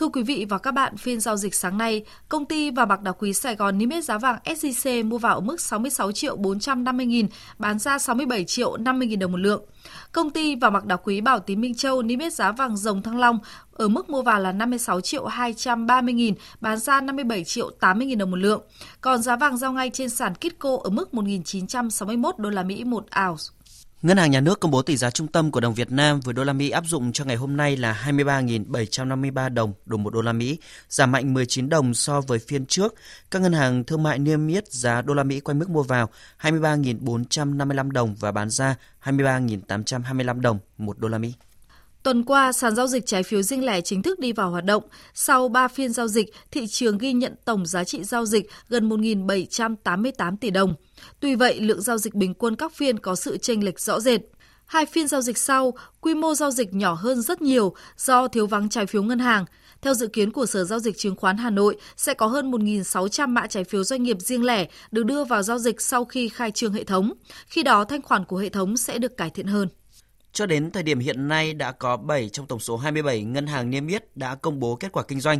[0.00, 3.02] Thưa quý vị và các bạn, phiên giao dịch sáng nay, công ty và bạc
[3.02, 6.36] đá quý Sài Gòn niêm yết giá vàng SJC mua vào ở mức 66 triệu
[6.36, 7.26] 450 nghìn,
[7.58, 9.64] bán ra 67 triệu 50 nghìn đồng một lượng.
[10.12, 13.02] Công ty và bạc đá quý Bảo Tín Minh Châu niêm yết giá vàng rồng
[13.02, 13.38] Thăng Long
[13.72, 18.18] ở mức mua vào là 56 triệu 230 nghìn, bán ra 57 triệu 80 nghìn
[18.18, 18.62] đồng một lượng.
[19.00, 23.04] Còn giá vàng giao ngay trên sàn Kitco ở mức 1.961 đô la Mỹ một
[23.28, 23.59] ounce.
[24.02, 26.34] Ngân hàng Nhà nước công bố tỷ giá trung tâm của đồng Việt Nam với
[26.34, 30.20] đô la Mỹ áp dụng cho ngày hôm nay là 23.753 đồng đổi một đô
[30.22, 32.94] la Mỹ, giảm mạnh 19 đồng so với phiên trước.
[33.30, 36.08] Các ngân hàng thương mại niêm yết giá đô la Mỹ quanh mức mua vào
[36.40, 41.34] 23.455 đồng và bán ra 23.825 đồng một đô la Mỹ.
[42.02, 44.82] Tuần qua, sàn giao dịch trái phiếu riêng lẻ chính thức đi vào hoạt động.
[45.14, 48.88] Sau 3 phiên giao dịch, thị trường ghi nhận tổng giá trị giao dịch gần
[48.88, 50.74] 1.788 tỷ đồng.
[51.20, 54.20] Tuy vậy, lượng giao dịch bình quân các phiên có sự chênh lệch rõ rệt.
[54.66, 58.46] Hai phiên giao dịch sau, quy mô giao dịch nhỏ hơn rất nhiều do thiếu
[58.46, 59.44] vắng trái phiếu ngân hàng.
[59.82, 63.28] Theo dự kiến của Sở Giao dịch Chứng khoán Hà Nội, sẽ có hơn 1.600
[63.28, 66.50] mã trái phiếu doanh nghiệp riêng lẻ được đưa vào giao dịch sau khi khai
[66.50, 67.12] trương hệ thống.
[67.46, 69.68] Khi đó, thanh khoản của hệ thống sẽ được cải thiện hơn.
[70.32, 73.70] Cho đến thời điểm hiện nay đã có 7 trong tổng số 27 ngân hàng
[73.70, 75.38] niêm yết đã công bố kết quả kinh doanh.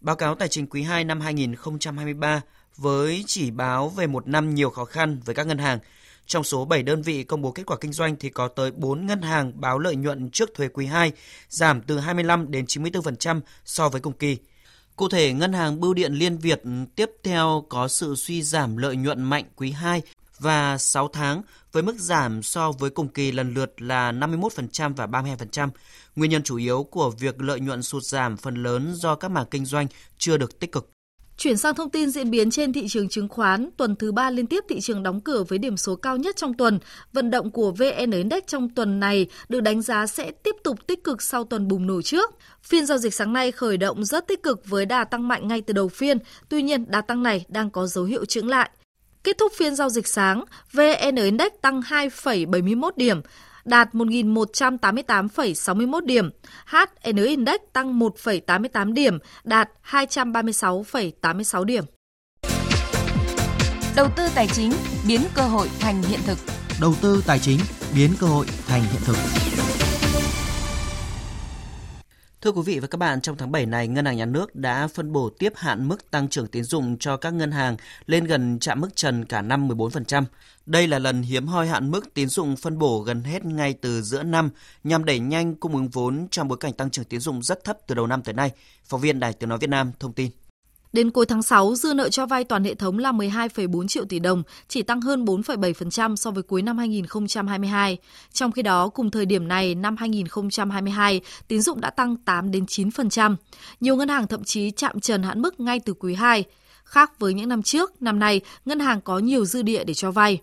[0.00, 2.40] Báo cáo tài chính quý 2 năm 2023
[2.76, 5.78] với chỉ báo về một năm nhiều khó khăn với các ngân hàng.
[6.26, 9.06] Trong số 7 đơn vị công bố kết quả kinh doanh thì có tới 4
[9.06, 11.12] ngân hàng báo lợi nhuận trước thuế quý 2,
[11.48, 14.38] giảm từ 25 đến 94% so với cùng kỳ.
[14.96, 16.62] Cụ thể, ngân hàng Bưu điện Liên Việt
[16.96, 20.02] tiếp theo có sự suy giảm lợi nhuận mạnh quý 2
[20.38, 25.06] và 6 tháng với mức giảm so với cùng kỳ lần lượt là 51% và
[25.06, 25.68] 32%.
[26.16, 29.46] Nguyên nhân chủ yếu của việc lợi nhuận sụt giảm phần lớn do các mảng
[29.50, 29.86] kinh doanh
[30.18, 30.90] chưa được tích cực.
[31.36, 34.46] Chuyển sang thông tin diễn biến trên thị trường chứng khoán, tuần thứ ba liên
[34.46, 36.78] tiếp thị trường đóng cửa với điểm số cao nhất trong tuần.
[37.12, 41.04] Vận động của VN Index trong tuần này được đánh giá sẽ tiếp tục tích
[41.04, 42.30] cực sau tuần bùng nổ trước.
[42.62, 45.60] Phiên giao dịch sáng nay khởi động rất tích cực với đà tăng mạnh ngay
[45.60, 46.18] từ đầu phiên,
[46.48, 48.70] tuy nhiên đà tăng này đang có dấu hiệu chững lại.
[49.24, 53.20] Kết thúc phiên giao dịch sáng, VN Index tăng 2,71 điểm,
[53.64, 56.30] đạt 1.188,61 điểm.
[56.66, 61.84] HN Index tăng 1,88 điểm, đạt 236,86 điểm.
[63.96, 64.72] Đầu tư tài chính
[65.08, 66.38] biến cơ hội thành hiện thực.
[66.80, 67.58] Đầu tư tài chính
[67.94, 69.16] biến cơ hội thành hiện thực.
[72.44, 74.86] Thưa quý vị và các bạn, trong tháng 7 này, Ngân hàng Nhà nước đã
[74.86, 77.76] phân bổ tiếp hạn mức tăng trưởng tín dụng cho các ngân hàng
[78.06, 80.24] lên gần chạm mức trần cả năm 14%.
[80.66, 84.02] Đây là lần hiếm hoi hạn mức tín dụng phân bổ gần hết ngay từ
[84.02, 84.50] giữa năm
[84.84, 87.78] nhằm đẩy nhanh cung ứng vốn trong bối cảnh tăng trưởng tín dụng rất thấp
[87.86, 88.50] từ đầu năm tới nay.
[88.84, 90.30] Phóng viên Đài Tiếng Nói Việt Nam thông tin.
[90.94, 94.18] Đến cuối tháng 6, dư nợ cho vay toàn hệ thống là 12,4 triệu tỷ
[94.18, 97.98] đồng, chỉ tăng hơn 4,7% so với cuối năm 2022.
[98.32, 102.64] Trong khi đó, cùng thời điểm này năm 2022, tín dụng đã tăng 8 đến
[102.64, 103.36] 9%.
[103.80, 106.44] Nhiều ngân hàng thậm chí chạm trần hạn mức ngay từ quý 2.
[106.84, 110.10] Khác với những năm trước, năm nay ngân hàng có nhiều dư địa để cho
[110.10, 110.40] vay.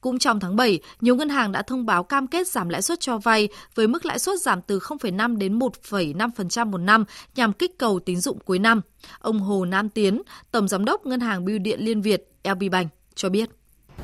[0.00, 3.00] Cũng trong tháng 7, nhiều ngân hàng đã thông báo cam kết giảm lãi suất
[3.00, 7.04] cho vay với mức lãi suất giảm từ 0,5 đến 1,5% một năm
[7.36, 8.80] nhằm kích cầu tín dụng cuối năm.
[9.18, 12.90] Ông Hồ Nam Tiến, Tổng Giám đốc Ngân hàng Bưu điện Liên Việt LB Bank
[13.14, 13.50] cho biết.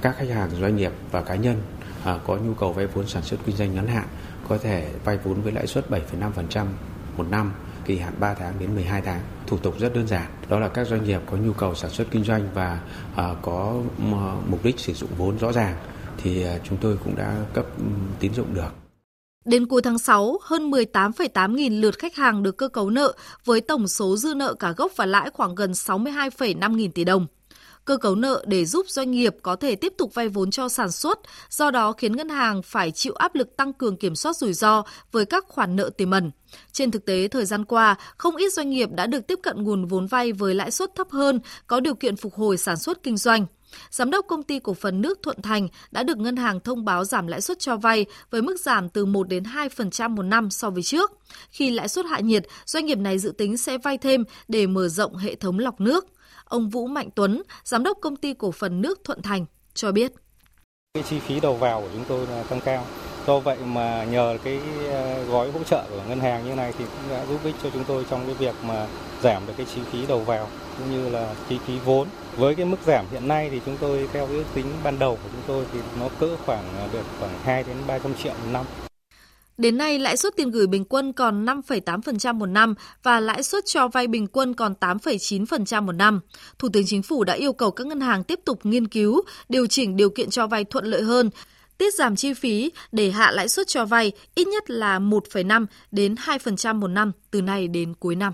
[0.01, 1.63] Các khách hàng doanh nghiệp và cá nhân
[2.05, 4.09] à, có nhu cầu vay vốn sản xuất kinh doanh ngắn hạn
[4.49, 6.67] có thể vay vốn với lãi suất 7,5%
[7.17, 7.53] một năm
[7.85, 9.21] kỳ hạn 3 tháng đến 12 tháng.
[9.51, 10.31] Thủ tục rất đơn giản.
[10.49, 12.81] Đó là các doanh nghiệp có nhu cầu sản xuất kinh doanh và
[13.17, 13.75] à, có
[14.49, 15.77] mục đích sử dụng vốn rõ ràng
[16.17, 17.67] thì à, chúng tôi cũng đã cấp
[18.21, 18.69] tín dụng được.
[19.45, 23.61] Đến cuối tháng 6, hơn 18,8 nghìn lượt khách hàng được cơ cấu nợ với
[23.61, 27.27] tổng số dư nợ cả gốc và lãi khoảng gần 62,5 nghìn tỷ đồng
[27.91, 30.91] cơ cấu nợ để giúp doanh nghiệp có thể tiếp tục vay vốn cho sản
[30.91, 31.19] xuất,
[31.51, 34.83] do đó khiến ngân hàng phải chịu áp lực tăng cường kiểm soát rủi ro
[35.13, 36.31] với các khoản nợ tiềm ẩn.
[36.73, 39.87] Trên thực tế, thời gian qua, không ít doanh nghiệp đã được tiếp cận nguồn
[39.87, 43.17] vốn vay với lãi suất thấp hơn, có điều kiện phục hồi sản xuất kinh
[43.17, 43.47] doanh.
[43.91, 47.05] Giám đốc công ty cổ phần nước Thuận Thành đã được ngân hàng thông báo
[47.05, 50.71] giảm lãi suất cho vay với mức giảm từ 1 đến 2% một năm so
[50.71, 51.13] với trước.
[51.51, 54.89] Khi lãi suất hạ nhiệt, doanh nghiệp này dự tính sẽ vay thêm để mở
[54.89, 56.07] rộng hệ thống lọc nước.
[56.51, 60.13] Ông Vũ Mạnh Tuấn, giám đốc công ty cổ phần nước Thuận Thành cho biết.
[60.95, 62.85] Cái chi phí đầu vào của chúng tôi là tăng cao.
[63.27, 66.85] Do vậy mà nhờ cái ờ, gói hỗ trợ của ngân hàng như này thì
[66.85, 68.87] cũng đã giúp ích cho chúng tôi trong cái việc mà
[69.23, 70.49] giảm được cái chi phí đầu vào
[70.79, 72.09] cũng như là chi phí vốn.
[72.37, 75.19] Với cái mức giảm hiện nay thì chúng tôi theo cái ước tính ban đầu
[75.23, 78.51] của chúng tôi thì nó cỡ khoảng ờ, được khoảng 2 đến 300 triệu một
[78.53, 78.65] năm.
[79.61, 83.65] Đến nay, lãi suất tiền gửi bình quân còn 5,8% một năm và lãi suất
[83.67, 86.21] cho vay bình quân còn 8,9% một năm.
[86.59, 89.67] Thủ tướng Chính phủ đã yêu cầu các ngân hàng tiếp tục nghiên cứu, điều
[89.67, 91.31] chỉnh điều kiện cho vay thuận lợi hơn,
[91.79, 96.15] tiết giảm chi phí để hạ lãi suất cho vay ít nhất là 1,5 đến
[96.15, 98.33] 2% một năm từ nay đến cuối năm.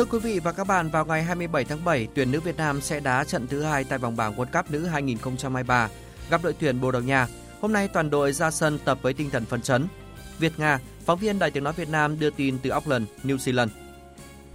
[0.00, 2.80] Thưa quý vị và các bạn, vào ngày 27 tháng 7, tuyển nữ Việt Nam
[2.80, 5.88] sẽ đá trận thứ hai tại vòng bảng World Cup nữ 2023
[6.30, 7.26] gặp đội tuyển Bồ Đào Nha.
[7.60, 9.86] Hôm nay toàn đội ra sân tập với tinh thần phấn chấn.
[10.38, 13.68] Việt Nga, phóng viên Đài Tiếng nói Việt Nam đưa tin từ Auckland, New Zealand.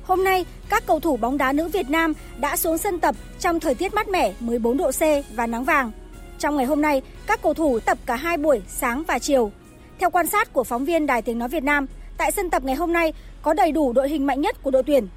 [0.04, 3.60] Hôm nay, các cầu thủ bóng đá nữ Việt Nam đã xuống sân tập trong
[3.60, 5.02] thời tiết mát mẻ 14 độ C
[5.36, 5.91] và nắng vàng.
[6.39, 9.52] Trong ngày hôm nay, các cầu thủ tập cả hai buổi sáng và chiều.
[10.00, 11.86] Theo quan sát của phóng viên Đài Tiếng nói Việt Nam,
[12.18, 14.84] tại sân tập ngày hôm nay có đầy đủ đội hình mạnh nhất của đội
[14.84, 15.08] tuyển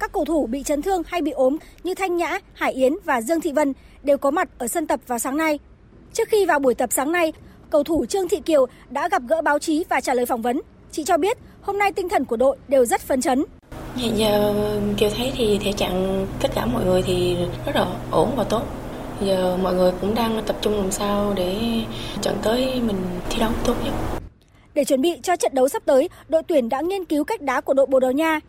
[0.00, 3.20] các cầu thủ bị chấn thương hay bị ốm như Thanh Nhã, Hải Yến và
[3.20, 3.72] Dương Thị Vân
[4.02, 5.58] đều có mặt ở sân tập vào sáng nay.
[6.12, 7.32] Trước khi vào buổi tập sáng nay,
[7.70, 10.60] cầu thủ Trương Thị Kiều đã gặp gỡ báo chí và trả lời phỏng vấn.
[10.92, 13.44] Chị cho biết hôm nay tinh thần của đội đều rất phấn chấn.
[13.96, 14.54] Hiện giờ
[14.96, 17.36] Kiều thấy thì thể trạng tất cả mọi người thì
[17.66, 18.62] rất là ổn và tốt.
[19.20, 21.56] Giờ mọi người cũng đang tập trung làm sao để
[22.22, 22.96] trận tới mình
[23.30, 23.92] thi đấu tốt nhất.
[24.74, 27.60] Để chuẩn bị cho trận đấu sắp tới, đội tuyển đã nghiên cứu cách đá
[27.60, 28.40] của đội Bồ Đào Nha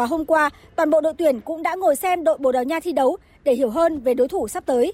[0.00, 2.80] và hôm qua, toàn bộ đội tuyển cũng đã ngồi xem đội Bồ Đào Nha
[2.80, 4.92] thi đấu để hiểu hơn về đối thủ sắp tới.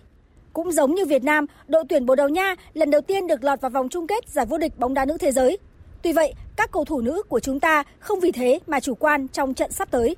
[0.53, 3.61] Cũng giống như Việt Nam, đội tuyển Bồ Đào Nha lần đầu tiên được lọt
[3.61, 5.59] vào vòng chung kết giải vô địch bóng đá nữ thế giới.
[6.03, 9.29] Tuy vậy, các cầu thủ nữ của chúng ta không vì thế mà chủ quan
[9.29, 10.17] trong trận sắp tới.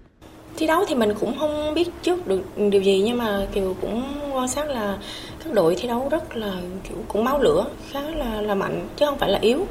[0.57, 4.03] Thi đấu thì mình cũng không biết trước được điều gì nhưng mà kiểu cũng
[4.33, 4.99] quan sát là
[5.45, 6.53] các đội thi đấu rất là
[6.89, 9.67] kiểu cũng máu lửa, khá là là mạnh chứ không phải là yếu.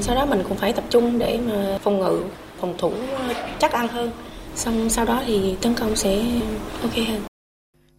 [0.00, 2.22] Sau đó mình cũng phải tập trung để mà phòng ngự,
[2.60, 4.10] phòng thủ ờ, chắc ăn hơn.
[4.56, 6.40] Xong sau đó thì tấn công sẽ
[6.82, 7.22] ok hơn.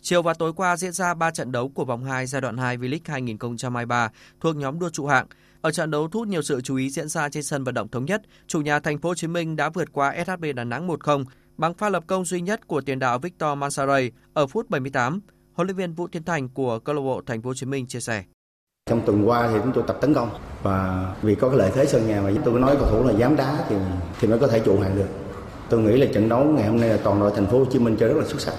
[0.01, 2.77] Chiều và tối qua diễn ra 3 trận đấu của vòng 2 giai đoạn 2
[2.77, 5.27] V-League 2023 thuộc nhóm đua trụ hạng.
[5.61, 7.87] Ở trận đấu thu hút nhiều sự chú ý diễn ra trên sân vận động
[7.87, 10.87] thống nhất, chủ nhà Thành phố Hồ Chí Minh đã vượt qua SHB Đà Nẵng
[10.87, 11.25] 1-0
[11.57, 15.19] bằng pha lập công duy nhất của tiền đạo Victor Mansaray ở phút 78.
[15.53, 17.87] Huấn luyện viên Vũ Tiến Thành của câu lạc bộ Thành phố Hồ Chí Minh
[17.87, 18.23] chia sẻ.
[18.89, 20.29] Trong tuần qua thì chúng tôi tập tấn công
[20.63, 23.35] và vì có cái lợi thế sân nhà mà tôi nói cầu thủ là dám
[23.35, 23.75] đá thì
[24.19, 25.07] thì mới có thể trụ hạng được.
[25.69, 27.79] Tôi nghĩ là trận đấu ngày hôm nay là toàn đội Thành phố Hồ Chí
[27.79, 28.53] Minh chơi rất là xuất sắc.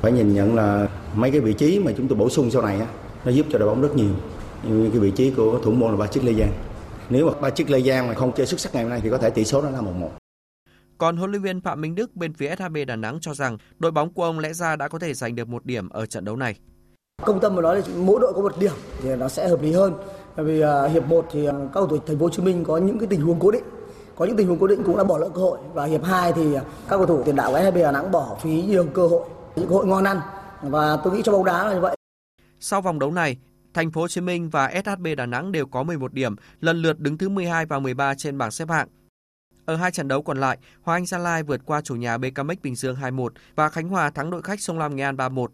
[0.00, 2.80] Phải nhìn nhận là mấy cái vị trí mà chúng tôi bổ sung sau này
[2.80, 2.86] á,
[3.24, 4.10] nó giúp cho đội bóng rất nhiều.
[4.62, 6.52] Như cái vị trí của thủ môn là ba chiếc Lê Giang.
[7.10, 9.10] Nếu mà ba chiếc Lê Giang mà không chơi xuất sắc ngày hôm nay thì
[9.10, 10.08] có thể tỷ số nó là 1-1.
[10.98, 13.92] Còn huấn luyện viên Phạm Minh Đức bên phía SHB Đà Nẵng cho rằng đội
[13.92, 16.36] bóng của ông lẽ ra đã có thể giành được một điểm ở trận đấu
[16.36, 16.56] này.
[17.24, 18.72] Công tâm mà nói là mỗi đội có một điểm
[19.02, 19.94] thì nó sẽ hợp lý hơn.
[20.36, 22.78] Bởi vì uh, hiệp 1 thì các cầu thủ Thành phố Hồ Chí Minh có
[22.78, 23.64] những cái tình huống cố định.
[24.16, 26.32] Có những tình huống cố định cũng đã bỏ lỡ cơ hội và hiệp 2
[26.32, 29.28] thì các cầu thủ tiền đạo của SHB Đà Nẵng bỏ phí nhiều cơ hội,
[29.56, 30.20] những cơ hội ngon ăn
[30.62, 31.96] và tôi nghĩ cho bóng đá là như vậy.
[32.60, 33.36] Sau vòng đấu này,
[33.74, 36.98] Thành phố Hồ Chí Minh và SHB Đà Nẵng đều có 11 điểm, lần lượt
[36.98, 38.88] đứng thứ 12 và 13 trên bảng xếp hạng.
[39.64, 42.56] Ở hai trận đấu còn lại, Hoàng Anh Gia Lai vượt qua chủ nhà BKMX
[42.62, 45.46] Bình Dương 2-1 và Khánh Hòa thắng đội khách Sông Lam Nghệ An 3-1.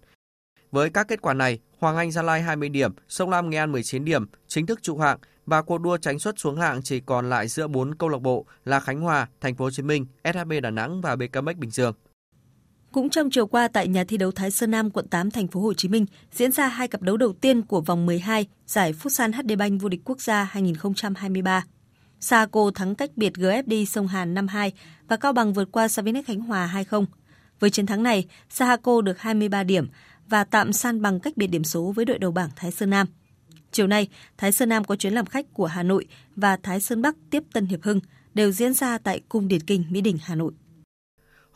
[0.70, 3.72] Với các kết quả này, Hoàng Anh Gia Lai 20 điểm, Sông Lam Nghệ An
[3.72, 5.18] 19 điểm, chính thức trụ hạng
[5.48, 8.46] và cuộc đua tránh xuất xuống hạng chỉ còn lại giữa 4 câu lạc bộ
[8.64, 11.94] là Khánh Hòa, Thành phố Hồ Chí Minh, SHB Đà Nẵng và BKMX Bình Dương.
[12.92, 15.60] Cũng trong chiều qua tại nhà thi đấu Thái Sơn Nam quận 8 thành phố
[15.60, 19.32] Hồ Chí Minh diễn ra hai cặp đấu đầu tiên của vòng 12 giải Futsal
[19.32, 21.64] HD Bank vô địch quốc gia 2023.
[22.20, 24.70] Saco thắng cách biệt GFD sông Hàn 5-2
[25.08, 27.04] và Cao Bằng vượt qua Savinex Khánh Hòa 2-0.
[27.60, 29.88] Với chiến thắng này, Sahaco được 23 điểm
[30.28, 33.06] và tạm san bằng cách biệt điểm số với đội đầu bảng Thái Sơn Nam.
[33.72, 34.08] Chiều nay,
[34.38, 36.06] Thái Sơn Nam có chuyến làm khách của Hà Nội
[36.36, 38.00] và Thái Sơn Bắc tiếp Tân Hiệp Hưng
[38.34, 40.52] đều diễn ra tại Cung Điển Kinh, Mỹ Đình, Hà Nội.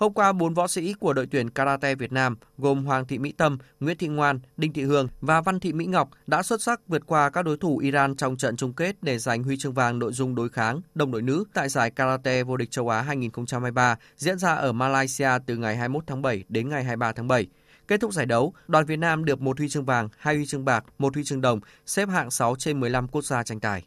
[0.03, 3.33] Hôm qua, bốn võ sĩ của đội tuyển Karate Việt Nam gồm Hoàng Thị Mỹ
[3.33, 6.81] Tâm, Nguyễn Thị Ngoan, Đinh Thị Hương và Văn Thị Mỹ Ngọc đã xuất sắc
[6.89, 9.99] vượt qua các đối thủ Iran trong trận chung kết để giành huy chương vàng
[9.99, 13.97] nội dung đối kháng đồng đội nữ tại giải Karate vô địch châu Á 2023
[14.17, 17.47] diễn ra ở Malaysia từ ngày 21 tháng 7 đến ngày 23 tháng 7.
[17.89, 20.64] Kết thúc giải đấu, đoàn Việt Nam được một huy chương vàng, hai huy chương
[20.64, 23.85] bạc, một huy chương đồng, xếp hạng 6 trên 15 quốc gia tranh tài.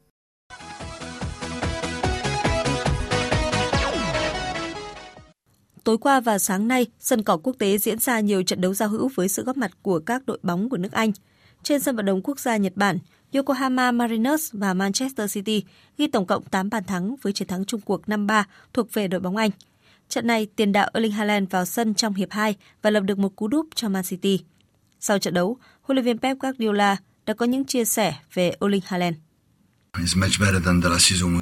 [5.84, 8.89] Tối qua và sáng nay, sân cỏ quốc tế diễn ra nhiều trận đấu giao
[8.89, 11.12] hữu với sự góp mặt của các đội bóng của nước Anh.
[11.64, 12.98] Trên sân vận động quốc gia Nhật Bản,
[13.34, 15.64] Yokohama Mariners và Manchester City
[15.98, 18.43] ghi tổng cộng 8 bàn thắng với chiến thắng chung cuộc 5-3
[18.74, 19.52] thuộc về đội bóng Anh.
[20.10, 23.36] Trận này, tiền đạo Erling Haaland vào sân trong hiệp 2 và lập được một
[23.36, 24.43] cú đúp cho Man City.
[24.99, 28.82] Sau trận đấu, huấn luyện viên Pep Guardiola đã có những chia sẻ về Erling
[28.86, 29.16] Haaland.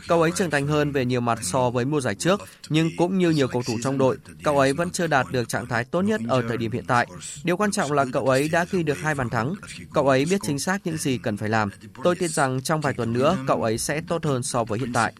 [0.07, 3.17] Cậu ấy trưởng thành hơn về nhiều mặt so với mùa giải trước, nhưng cũng
[3.17, 6.01] như nhiều cầu thủ trong đội, cậu ấy vẫn chưa đạt được trạng thái tốt
[6.01, 7.07] nhất ở thời điểm hiện tại.
[7.43, 9.53] Điều quan trọng là cậu ấy đã ghi được hai bàn thắng.
[9.93, 11.69] Cậu ấy biết chính xác những gì cần phải làm.
[12.03, 14.93] Tôi tin rằng trong vài tuần nữa, cậu ấy sẽ tốt hơn so với hiện
[14.93, 15.13] tại.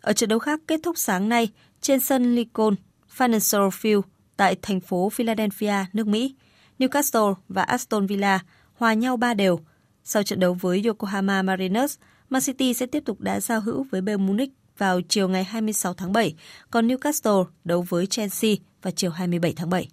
[0.00, 1.48] Ở trận đấu khác kết thúc sáng nay
[1.80, 2.74] trên sân Lincoln
[3.16, 4.02] Financial Field
[4.36, 6.34] tại thành phố Philadelphia, nước Mỹ,
[6.78, 8.40] Newcastle và Aston Villa
[8.74, 9.60] hòa nhau 3 đều.
[10.04, 11.98] Sau trận đấu với Yokohama Mariners,
[12.30, 15.94] Man City sẽ tiếp tục đá giao hữu với Bayern Munich vào chiều ngày 26
[15.94, 16.34] tháng 7,
[16.70, 18.50] còn Newcastle đấu với Chelsea
[18.82, 19.88] vào chiều 27 tháng 7.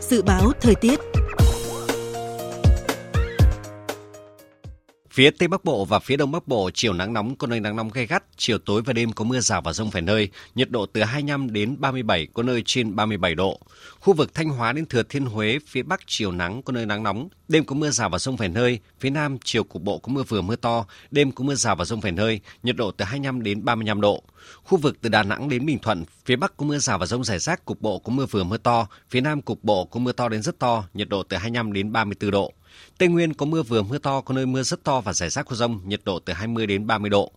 [0.00, 1.00] Dự báo thời tiết
[5.16, 7.76] Phía Tây Bắc Bộ và phía Đông Bắc Bộ chiều nắng nóng có nơi nắng
[7.76, 10.70] nóng gay gắt, chiều tối và đêm có mưa rào và rông vài nơi, nhiệt
[10.70, 13.60] độ từ 25 đến 37 có nơi trên 37 độ.
[14.00, 17.02] Khu vực Thanh Hóa đến Thừa Thiên Huế phía Bắc chiều nắng có nơi nắng
[17.02, 20.12] nóng, đêm có mưa rào và rông vài nơi, phía Nam chiều cục bộ có
[20.12, 23.04] mưa vừa mưa to, đêm có mưa rào và rông vài nơi, nhiệt độ từ
[23.04, 24.22] 25 đến 35 độ.
[24.62, 27.24] Khu vực từ Đà Nẵng đến Bình Thuận, phía Bắc có mưa rào và rông
[27.24, 30.12] rải rác, cục bộ có mưa vừa mưa to, phía Nam cục bộ có mưa
[30.12, 32.52] to đến rất to, nhiệt độ từ 25 đến 34 độ.
[32.98, 35.46] Tây Nguyên có mưa vừa mưa to, có nơi mưa rất to và rải rác
[35.46, 37.32] có rông, nhiệt độ từ 20 đến 30 độ.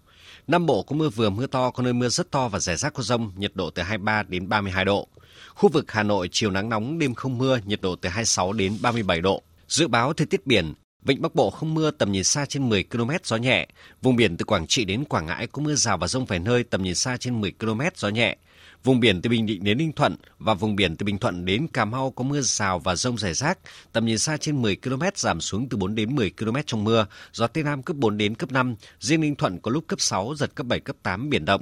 [0.47, 2.93] Nam Bộ có mưa vừa mưa to, có nơi mưa rất to và rải rác
[2.93, 5.07] có rông, nhiệt độ từ 23 đến 32 độ.
[5.55, 8.77] Khu vực Hà Nội chiều nắng nóng, đêm không mưa, nhiệt độ từ 26 đến
[8.81, 9.41] 37 độ.
[9.67, 12.83] Dự báo thời tiết biển, Vịnh Bắc Bộ không mưa, tầm nhìn xa trên 10
[12.83, 13.67] km, gió nhẹ.
[14.01, 16.63] Vùng biển từ Quảng Trị đến Quảng Ngãi có mưa rào và rông vài nơi,
[16.63, 18.37] tầm nhìn xa trên 10 km, gió nhẹ.
[18.83, 21.67] Vùng biển từ Bình Định đến Ninh Thuận và vùng biển từ Bình Thuận đến
[21.67, 23.59] Cà Mau có mưa rào và rông rải rác,
[23.91, 27.05] tầm nhìn xa trên 10 km giảm xuống từ 4 đến 10 km trong mưa,
[27.33, 30.33] gió Tây Nam cấp 4 đến cấp 5, riêng Ninh Thuận có lúc cấp 6,
[30.37, 31.61] giật cấp 7, cấp 8, biển động.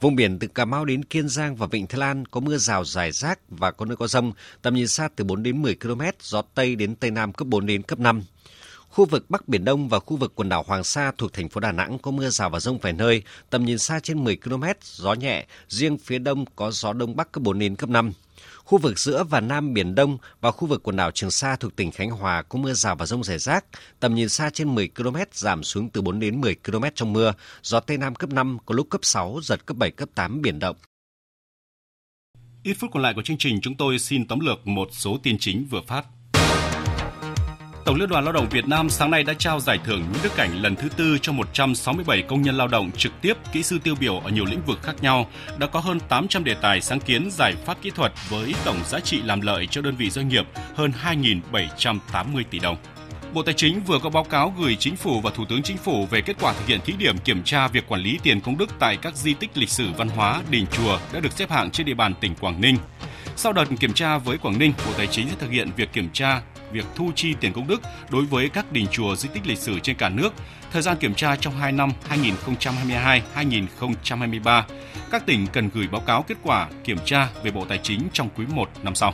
[0.00, 2.84] Vùng biển từ Cà Mau đến Kiên Giang và Vịnh Thái Lan có mưa rào
[2.84, 4.32] rải rác và có nơi có rông,
[4.62, 7.66] tầm nhìn xa từ 4 đến 10 km, gió Tây đến Tây Nam cấp 4
[7.66, 8.22] đến cấp 5.
[8.94, 11.60] Khu vực Bắc Biển Đông và khu vực quần đảo Hoàng Sa thuộc thành phố
[11.60, 14.64] Đà Nẵng có mưa rào và rông vài nơi, tầm nhìn xa trên 10 km,
[14.82, 18.12] gió nhẹ, riêng phía đông có gió đông bắc cấp 4 đến cấp 5.
[18.64, 21.76] Khu vực giữa và Nam Biển Đông và khu vực quần đảo Trường Sa thuộc
[21.76, 23.64] tỉnh Khánh Hòa có mưa rào và rông rải rác,
[24.00, 27.32] tầm nhìn xa trên 10 km giảm xuống từ 4 đến 10 km trong mưa,
[27.62, 30.58] gió Tây Nam cấp 5, có lúc cấp 6, giật cấp 7, cấp 8 biển
[30.58, 30.76] động.
[32.62, 35.36] Ít phút còn lại của chương trình chúng tôi xin tóm lược một số tin
[35.38, 36.04] chính vừa phát.
[37.84, 40.36] Tổng Liên đoàn Lao động Việt Nam sáng nay đã trao giải thưởng Nguyễn Đức
[40.36, 43.94] Cảnh lần thứ tư cho 167 công nhân lao động trực tiếp, kỹ sư tiêu
[44.00, 45.26] biểu ở nhiều lĩnh vực khác nhau.
[45.58, 49.00] Đã có hơn 800 đề tài sáng kiến giải pháp kỹ thuật với tổng giá
[49.00, 52.76] trị làm lợi cho đơn vị doanh nghiệp hơn 2.780 tỷ đồng.
[53.34, 56.06] Bộ Tài chính vừa có báo cáo gửi Chính phủ và Thủ tướng Chính phủ
[56.06, 58.70] về kết quả thực hiện thí điểm kiểm tra việc quản lý tiền công đức
[58.78, 61.86] tại các di tích lịch sử văn hóa, đình chùa đã được xếp hạng trên
[61.86, 62.76] địa bàn tỉnh Quảng Ninh.
[63.36, 66.08] Sau đợt kiểm tra với Quảng Ninh, Bộ Tài chính sẽ thực hiện việc kiểm
[66.12, 66.40] tra
[66.74, 69.78] việc thu chi tiền công đức đối với các đình chùa di tích lịch sử
[69.78, 70.34] trên cả nước.
[70.72, 71.90] Thời gian kiểm tra trong 2 năm
[73.34, 74.62] 2022-2023.
[75.10, 78.28] Các tỉnh cần gửi báo cáo kết quả kiểm tra về Bộ Tài chính trong
[78.36, 79.12] quý 1 năm sau.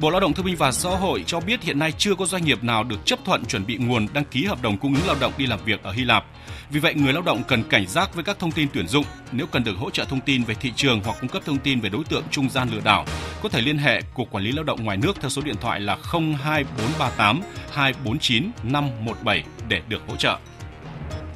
[0.00, 2.44] Bộ Lao động Thương binh và Xã hội cho biết hiện nay chưa có doanh
[2.44, 5.16] nghiệp nào được chấp thuận chuẩn bị nguồn đăng ký hợp đồng cung ứng lao
[5.20, 6.24] động đi làm việc ở Hy Lạp.
[6.70, 9.04] Vì vậy, người lao động cần cảnh giác với các thông tin tuyển dụng.
[9.32, 11.80] Nếu cần được hỗ trợ thông tin về thị trường hoặc cung cấp thông tin
[11.80, 13.04] về đối tượng trung gian lừa đảo,
[13.42, 15.80] có thể liên hệ Cục Quản lý Lao động ngoài nước theo số điện thoại
[15.80, 17.40] là 02438
[17.72, 20.38] 249 517 để được hỗ trợ.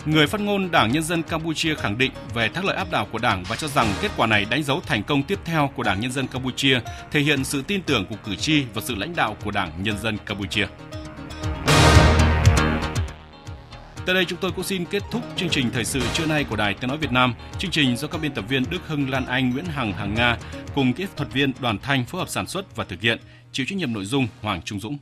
[0.06, 3.18] Người phát ngôn Đảng Nhân dân Campuchia khẳng định về thắng lợi áp đảo của
[3.18, 6.00] Đảng và cho rằng kết quả này đánh dấu thành công tiếp theo của Đảng
[6.00, 6.80] Nhân dân Campuchia,
[7.10, 9.98] thể hiện sự tin tưởng của cử tri và sự lãnh đạo của Đảng Nhân
[9.98, 10.66] dân Campuchia.
[14.06, 16.56] Tới đây chúng tôi cũng xin kết thúc chương trình thời sự trưa nay của
[16.56, 17.34] Đài Tiếng nói Việt Nam.
[17.58, 20.38] Chương trình do các biên tập viên Đức Hưng, Lan Anh, Nguyễn Hằng, Hằng Nga
[20.74, 23.18] cùng kỹ thuật viên Đoàn Thanh phối hợp sản xuất và thực hiện,
[23.52, 24.98] chịu trách nhiệm nội dung Hoàng Trung Dũng.